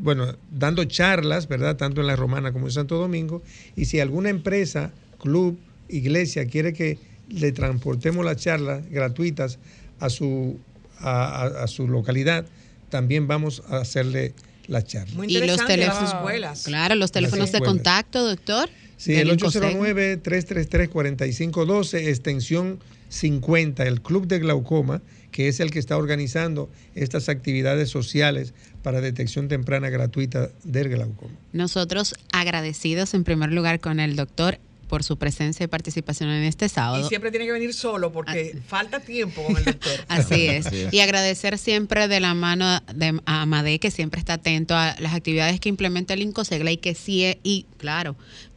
[0.00, 1.76] bueno, dando charlas, ¿verdad?
[1.76, 3.40] Tanto en la Romana como en Santo Domingo.
[3.76, 4.90] Y si alguna empresa,
[5.20, 5.56] club,
[5.88, 6.98] iglesia quiere que
[7.28, 9.60] le transportemos las charlas gratuitas
[10.00, 10.58] a su,
[10.98, 12.46] a su localidad,
[12.88, 14.34] también vamos a hacerle
[14.66, 15.14] la charla.
[15.14, 16.64] Muy y los teléfonos, escuelas.
[16.64, 18.70] Claro, los teléfonos de contacto, doctor.
[18.96, 22.80] Sí, el 809-333-4512, extensión
[23.10, 29.00] 50, el Club de Glaucoma, que es el que está organizando estas actividades sociales para
[29.00, 31.34] detección temprana gratuita del glaucoma.
[31.52, 36.68] Nosotros agradecidos en primer lugar con el doctor por su presencia y participación en este
[36.68, 37.04] sábado.
[37.04, 38.60] Y siempre tiene que venir solo porque ah.
[38.66, 39.92] falta tiempo con el doctor.
[40.08, 40.66] Así es.
[40.92, 45.60] Y agradecer siempre de la mano de Amade, que siempre está atento a las actividades
[45.60, 48.16] que implementa el INCOSEGLA y que sí, y claro,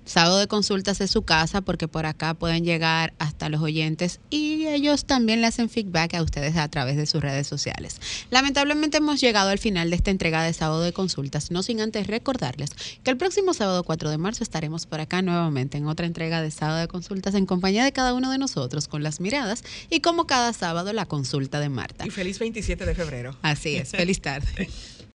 [0.10, 4.66] Sábado de consultas es su casa porque por acá pueden llegar hasta los oyentes y
[4.66, 8.02] ellos también le hacen feedback a ustedes a través de sus redes sociales.
[8.32, 12.08] Lamentablemente hemos llegado al final de esta entrega de sábado de consultas, no sin antes
[12.08, 12.72] recordarles
[13.04, 16.50] que el próximo sábado 4 de marzo estaremos por acá nuevamente en otra entrega de
[16.50, 20.26] sábado de consultas en compañía de cada uno de nosotros con las miradas y como
[20.26, 22.08] cada sábado la consulta de Marta.
[22.08, 23.38] Y feliz 27 de febrero.
[23.44, 24.72] Así es, feliz tarde.